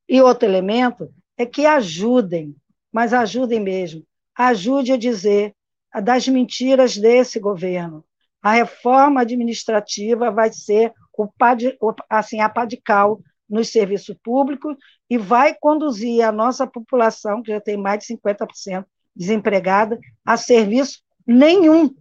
[0.09, 2.55] E outro elemento é que ajudem,
[2.93, 4.05] mas ajudem mesmo.
[4.37, 5.55] Ajude a dizer
[6.03, 8.05] das mentiras desse governo.
[8.43, 11.79] A reforma administrativa vai ser o pad,
[12.11, 14.77] assim, a padical nos serviços públicos
[15.09, 18.85] e vai conduzir a nossa população, que já tem mais de 50%
[19.15, 21.95] desempregada, a serviço nenhum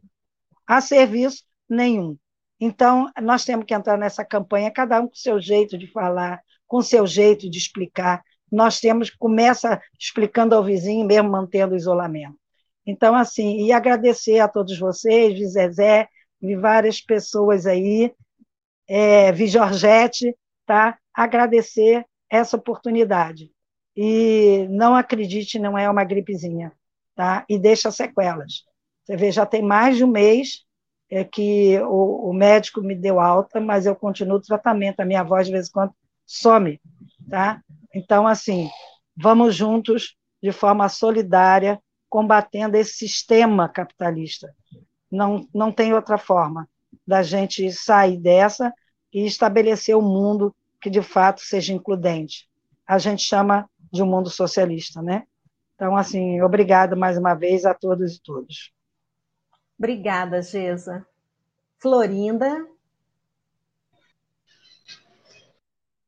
[0.66, 2.18] a serviço nenhum.
[2.60, 6.82] Então, nós temos que entrar nessa campanha, cada um com seu jeito de falar, com
[6.82, 8.24] seu jeito de explicar.
[8.52, 12.38] Nós temos, começa explicando ao vizinho, mesmo mantendo o isolamento.
[12.86, 16.08] Então, assim, e agradecer a todos vocês, vi Zezé,
[16.42, 18.14] vi várias pessoas aí,
[18.88, 20.36] é, vi Georgette,
[20.66, 20.98] tá?
[21.14, 23.52] Agradecer essa oportunidade.
[23.96, 26.74] E não acredite, não é uma gripezinha,
[27.16, 27.46] tá?
[27.48, 28.64] E deixa sequelas.
[29.04, 30.64] Você vê, já tem mais de um mês
[31.10, 35.24] é, que o, o médico me deu alta, mas eu continuo o tratamento, a minha
[35.24, 35.94] voz de vez em quando
[36.26, 36.80] some,
[37.30, 37.62] tá?
[37.94, 38.70] Então, assim,
[39.16, 44.54] vamos juntos, de forma solidária, combatendo esse sistema capitalista.
[45.12, 46.68] Não, não tem outra forma
[47.06, 48.74] da gente sair dessa
[49.12, 52.50] e estabelecer um mundo que, de fato, seja includente.
[52.86, 55.24] A gente chama de um mundo socialista, né?
[55.76, 58.72] Então, assim, obrigado mais uma vez a todos e todas.
[59.78, 61.06] Obrigada, Gesa.
[61.80, 62.73] Florinda.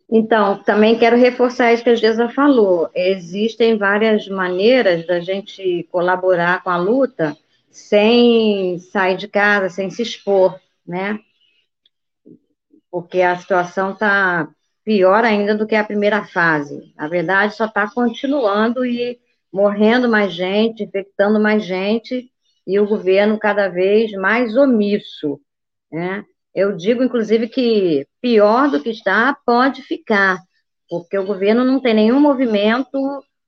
[0.09, 2.89] Então, também quero reforçar isso que a Gesa falou.
[2.93, 7.35] Existem várias maneiras da gente colaborar com a luta
[7.71, 11.19] sem sair de casa, sem se expor, né?
[12.89, 14.47] Porque a situação está
[14.83, 16.93] pior ainda do que a primeira fase.
[16.95, 19.19] Na verdade, só está continuando e
[19.51, 22.31] morrendo mais gente, infectando mais gente,
[22.67, 25.41] e o governo cada vez mais omisso.
[25.91, 26.23] Né?
[26.55, 30.39] Eu digo, inclusive, que pior do que está pode ficar,
[30.89, 32.97] porque o governo não tem nenhum movimento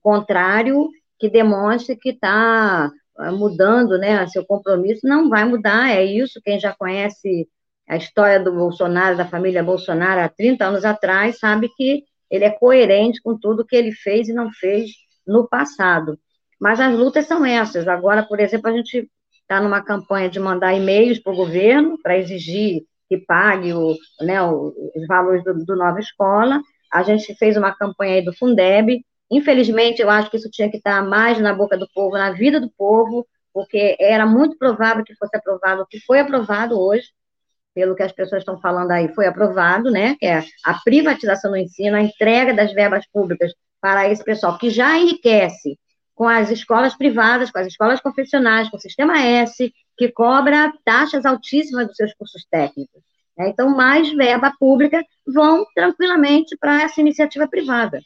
[0.03, 5.07] contrário que demonstre que está ah, mudando né, seu compromisso.
[5.07, 6.41] Não vai mudar, é isso.
[6.43, 7.47] Quem já conhece
[7.87, 12.49] a história do Bolsonaro, da família Bolsonaro, há 30 anos atrás, sabe que ele é
[12.49, 14.91] coerente com tudo que ele fez e não fez
[15.25, 16.19] no passado.
[16.59, 17.87] Mas as lutas são essas.
[17.87, 19.09] Agora, por exemplo, a gente
[19.41, 24.41] está numa campanha de mandar e-mails para o governo para exigir que pague o, né,
[24.41, 26.61] os valores do, do, Nova Escola.
[26.91, 29.01] A gente fez uma campanha aí do Fundeb.
[29.31, 32.59] Infelizmente, eu acho que isso tinha que estar mais na boca do povo, na vida
[32.59, 37.07] do povo, porque era muito provável que fosse aprovado o que foi aprovado hoje,
[37.73, 40.15] pelo que as pessoas estão falando aí, foi aprovado, né?
[40.19, 44.69] Que é a privatização do ensino, a entrega das verbas públicas para esse pessoal que
[44.69, 45.77] já enriquece
[46.15, 51.25] com as escolas privadas, com as escolas confessionais, com o Sistema S, que cobra taxas
[51.25, 53.01] altíssimas dos seus cursos técnicos.
[53.37, 53.49] Né?
[53.49, 58.01] Então, mais verba pública vão tranquilamente para essa iniciativa privada.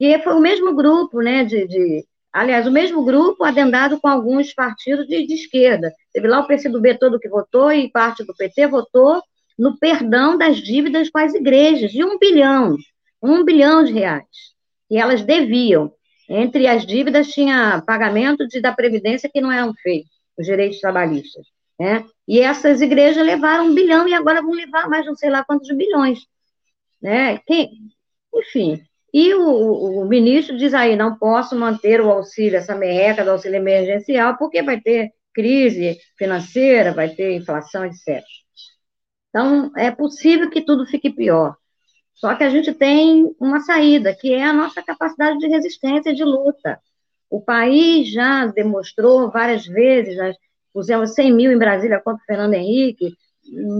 [0.00, 4.52] E foi o mesmo grupo, né, de, de aliás, o mesmo grupo adendado com alguns
[4.54, 5.92] partidos de, de, esquerda.
[6.12, 9.22] Teve lá o PCdoB todo que votou e parte do PT votou
[9.58, 12.76] no perdão das dívidas com as igrejas, de um bilhão,
[13.22, 14.26] um bilhão de reais,
[14.88, 15.92] que elas deviam.
[16.28, 21.46] Entre as dívidas tinha pagamento de, da Previdência que não eram feitos, os direitos trabalhistas.
[21.78, 22.04] Né?
[22.28, 25.68] E essas igrejas levaram um bilhão e agora vão levar mais não sei lá quantos
[25.74, 26.20] bilhões.
[27.00, 27.38] Né?
[27.38, 27.70] Quem,
[28.34, 28.80] enfim,
[29.12, 33.56] e o, o, ministro diz aí, não posso manter o auxílio, essa merreca do auxílio
[33.56, 38.22] emergencial, porque vai ter crise financeira, vai ter inflação, etc.
[39.28, 41.56] Então, é possível que tudo fique pior.
[42.14, 46.14] Só que a gente tem uma saída, que é a nossa capacidade de resistência e
[46.14, 46.80] de luta.
[47.32, 50.36] O país já demonstrou várias vezes, nós
[50.70, 53.14] pusemos 100 mil em Brasília contra o Fernando Henrique,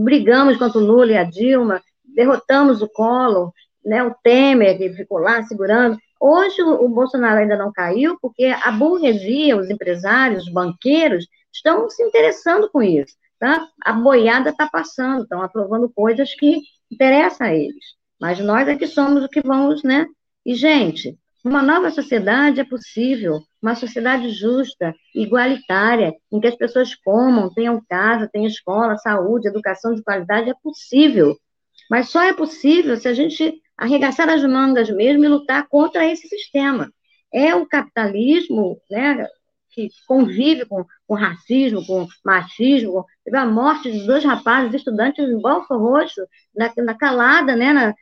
[0.02, 3.52] brigamos contra o Lula e a Dilma, derrotamos o Collor,
[3.84, 5.98] né, o Temer, que ficou lá segurando.
[6.18, 12.02] Hoje o, Bolsonaro ainda não caiu, porque a burguesia, os empresários, os banqueiros, estão se
[12.02, 13.14] interessando com isso.
[13.38, 13.68] Tá?
[13.84, 17.84] A boiada está passando, estão aprovando coisas que interessam a eles.
[18.18, 20.06] Mas nós é que somos o que vamos, né?
[20.46, 26.94] E, gente, uma nova sociedade é possível, uma sociedade justa, igualitária, em que as pessoas
[26.94, 31.36] comam, tenham casa, tenham escola, saúde, educação de qualidade, é possível.
[31.90, 36.28] Mas só é possível se a gente arregaçar as mangas mesmo e lutar contra esse
[36.28, 36.92] sistema.
[37.32, 39.26] É o capitalismo, né,
[39.70, 45.40] que convive com, com racismo, com machismo, teve a morte de dois rapazes estudantes em
[45.40, 46.20] Balfa Roxo,
[46.54, 47.94] na, na calada, né, na,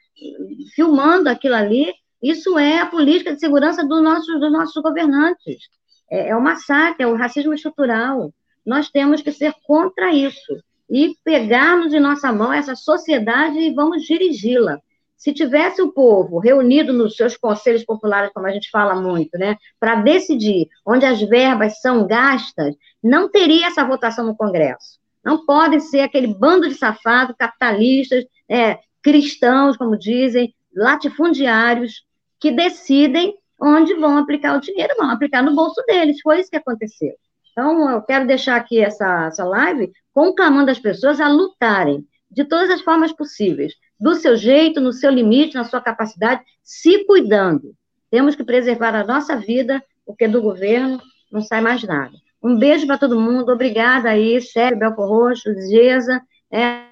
[0.74, 1.93] filmando aquilo ali,
[2.23, 5.68] isso é a política de segurança dos nossos, governantes.
[6.11, 8.33] É, é o massacre, é o racismo estrutural.
[8.64, 14.03] Nós temos que ser contra isso e pegarmos em nossa mão essa sociedade e vamos
[14.03, 14.79] dirigi-la.
[15.16, 19.57] Se tivesse o povo reunido nos seus conselhos populares, como a gente fala muito, né,
[19.79, 24.99] para decidir onde as verbas são gastas, não teria essa votação no Congresso.
[25.25, 32.05] Não pode ser aquele bando de safados capitalistas, é, cristãos, como dizem, latifundiários,
[32.41, 36.20] que decidem onde vão aplicar o dinheiro, vão aplicar no bolso deles.
[36.22, 37.14] Foi isso que aconteceu.
[37.53, 42.70] Então, eu quero deixar aqui essa, essa live conclamando as pessoas a lutarem de todas
[42.70, 47.74] as formas possíveis, do seu jeito, no seu limite, na sua capacidade, se cuidando.
[48.11, 52.12] Temos que preservar a nossa vida, porque do governo não sai mais nada.
[52.43, 56.84] Um beijo para todo mundo, obrigada aí, Sérgio Belco Roxo, Geza, é,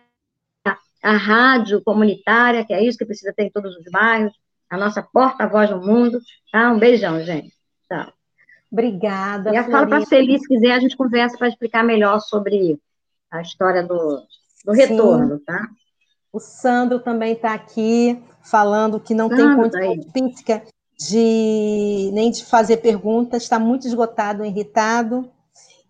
[1.03, 4.33] a rádio comunitária, que é isso que precisa ter em todos os bairros,
[4.71, 6.21] a nossa porta-voz no mundo.
[6.53, 6.71] Tá?
[6.71, 7.53] Um beijão, gente.
[7.89, 8.13] Tchau.
[8.71, 9.53] Obrigada.
[9.53, 12.79] E a fala para a Celi, se quiser, a gente conversa para explicar melhor sobre
[13.31, 14.23] a história do,
[14.65, 15.45] do retorno, Sim.
[15.45, 15.69] tá?
[16.33, 20.63] O Sandro também está aqui falando que não Sandro, tem condição física
[20.99, 25.31] de nem de fazer perguntas, está muito esgotado, irritado,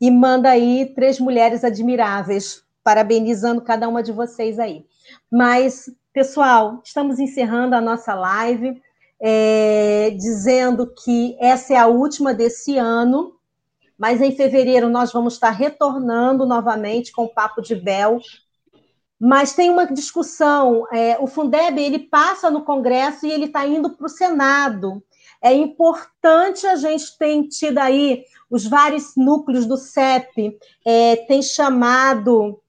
[0.00, 4.84] e manda aí três mulheres admiráveis, parabenizando cada uma de vocês aí.
[5.30, 8.80] Mas, pessoal, estamos encerrando a nossa live,
[9.20, 13.36] é, dizendo que essa é a última desse ano,
[13.96, 18.20] mas em fevereiro nós vamos estar retornando novamente com o Papo de Bel.
[19.20, 23.90] Mas tem uma discussão, é, o Fundeb ele passa no Congresso e ele está indo
[23.90, 25.02] para o Senado.
[25.42, 32.60] É importante a gente ter tido aí os vários núcleos do CEP, é, tem chamado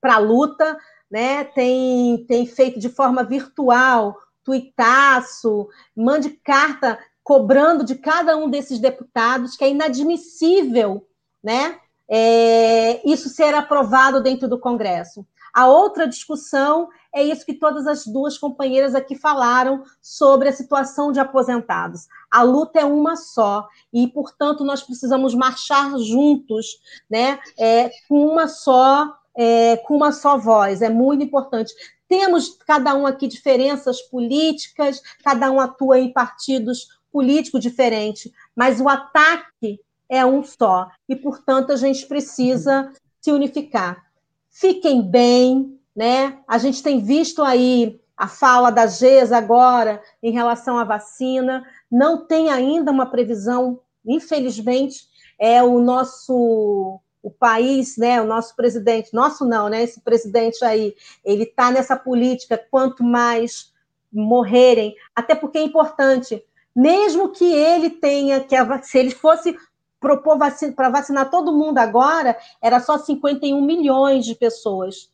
[0.00, 0.76] para a luta,
[1.14, 1.44] né?
[1.44, 9.56] tem, tem feito de forma virtual, tuitaço, mande carta cobrando de cada um desses deputados,
[9.56, 11.06] que é inadmissível
[11.44, 11.78] né?
[12.08, 15.26] É, isso ser aprovado dentro do Congresso.
[15.52, 21.12] A outra discussão é isso que todas as duas companheiras aqui falaram sobre a situação
[21.12, 22.08] de aposentados.
[22.30, 26.66] A luta é uma só e, portanto, nós precisamos marchar juntos,
[27.08, 31.74] né, é, com uma só é, com uma só voz, é muito importante.
[32.08, 38.88] Temos cada um aqui diferenças políticas, cada um atua em partidos políticos diferentes, mas o
[38.88, 44.04] ataque é um só e, portanto, a gente precisa se unificar.
[44.50, 46.38] Fiquem bem, né?
[46.46, 52.26] A gente tem visto aí a fala da GES agora em relação à vacina, não
[52.26, 55.08] tem ainda uma previsão, infelizmente,
[55.38, 60.94] é o nosso o país, né, o nosso presidente, nosso não, né, esse presidente aí,
[61.24, 63.72] ele está nessa política, quanto mais
[64.12, 66.44] morrerem, até porque é importante,
[66.76, 69.56] mesmo que ele tenha, que se ele fosse
[69.98, 75.10] propor vacina, para vacinar todo mundo agora, era só 51 milhões de pessoas.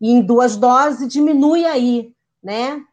[0.00, 2.84] E em duas doses diminui aí, né?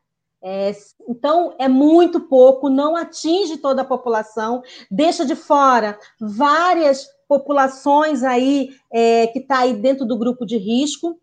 [0.41, 0.75] É,
[1.07, 8.71] então, é muito pouco, não atinge toda a população, deixa de fora várias populações aí
[8.91, 11.19] é, que está aí dentro do grupo de risco,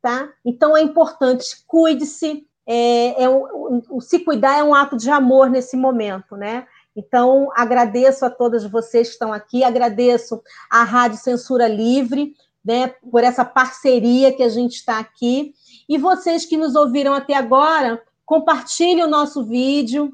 [0.00, 0.32] tá?
[0.42, 5.76] Então é importante, cuide-se, é, é o, se cuidar é um ato de amor nesse
[5.76, 6.66] momento, né?
[6.96, 13.22] Então, agradeço a todas vocês que estão aqui, agradeço à Rádio Censura Livre, né, por
[13.22, 15.54] essa parceria que a gente está aqui.
[15.88, 20.12] E vocês que nos ouviram até agora, compartilhe o nosso vídeo,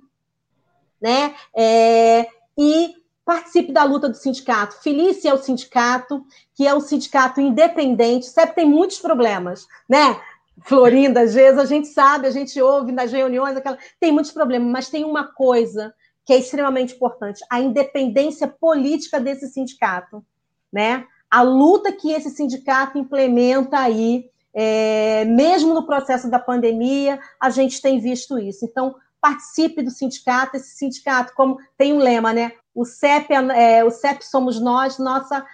[1.01, 1.35] né?
[1.57, 2.95] É, e
[3.27, 4.81] participe da luta do sindicato.
[4.81, 6.25] Felícia é o sindicato,
[6.55, 8.27] que é um sindicato independente.
[8.27, 10.19] sempre tem muitos problemas, né?
[10.63, 13.77] Florinda, às vezes a gente sabe, a gente ouve nas reuniões, aquela...
[14.01, 15.93] tem muitos problemas, mas tem uma coisa
[16.25, 20.25] que é extremamente importante: a independência política desse sindicato,
[20.73, 21.05] né?
[21.29, 27.83] A luta que esse sindicato implementa aí, é, mesmo no processo da pandemia, a gente
[27.83, 28.65] tem visto isso.
[28.65, 30.57] Então, participe do sindicato.
[30.57, 32.53] Esse sindicato, como tem um lema, né?
[32.77, 35.45] O CEP, é, o CEP somos nós, nossa.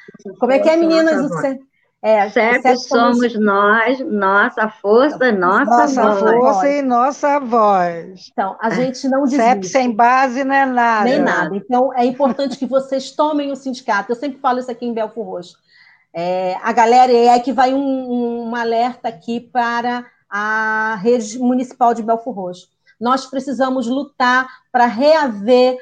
[0.40, 1.30] Como é que é, meninas?
[1.30, 1.60] O CEP,
[2.02, 6.20] é, CEP somos nós, nossa força, nossa, nossa voz.
[6.20, 8.28] força e nossa voz.
[8.32, 9.44] Então, a gente não desiste.
[9.44, 11.04] CEP sem base não é nada.
[11.04, 11.54] Nem nada.
[11.54, 14.10] Então, é importante que vocês tomem o sindicato.
[14.10, 15.56] Eu sempre falo isso aqui em Belfort Roxo.
[16.12, 22.02] É, a galera, é que vai um, um alerta aqui para a rede municipal de
[22.02, 22.68] Belfort Roxo.
[23.00, 25.78] Nós precisamos lutar para reaver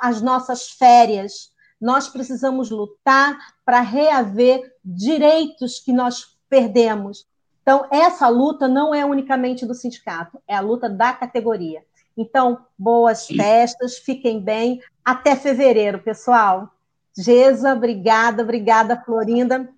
[0.00, 7.26] as nossas férias, nós precisamos lutar para reaver direitos que nós perdemos.
[7.62, 11.82] Então, essa luta não é unicamente do sindicato, é a luta da categoria.
[12.16, 14.82] Então, boas festas, fiquem bem.
[15.04, 16.68] Até fevereiro, pessoal.
[17.16, 19.68] Gesa, obrigada, obrigada, Florinda.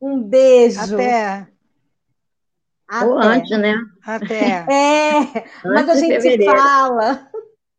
[0.00, 0.94] Um beijo.
[0.94, 1.48] Até.
[2.88, 3.06] Até.
[3.06, 3.76] Ou antes, né?
[4.04, 4.66] Até.
[4.70, 7.28] É, antes mas a gente se fala.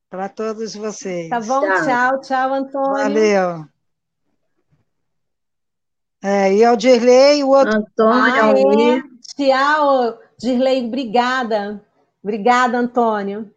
[0.10, 1.30] Para todos vocês.
[1.30, 1.62] Tá bom?
[1.62, 2.94] Tchau, tchau, tchau Antônio.
[2.94, 3.66] Valeu.
[6.22, 7.78] É, e ao Dirley, o outro.
[7.78, 9.02] Antônio, ah, é.
[9.36, 11.82] Tchau, Dirley, obrigada.
[12.22, 13.50] Obrigada, Antônio.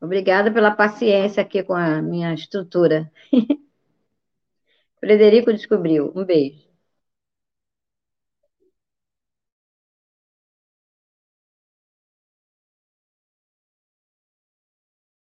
[0.00, 3.10] Obrigada pela paciência aqui com a minha estrutura.
[5.00, 6.12] Frederico descobriu.
[6.14, 6.71] Um beijo.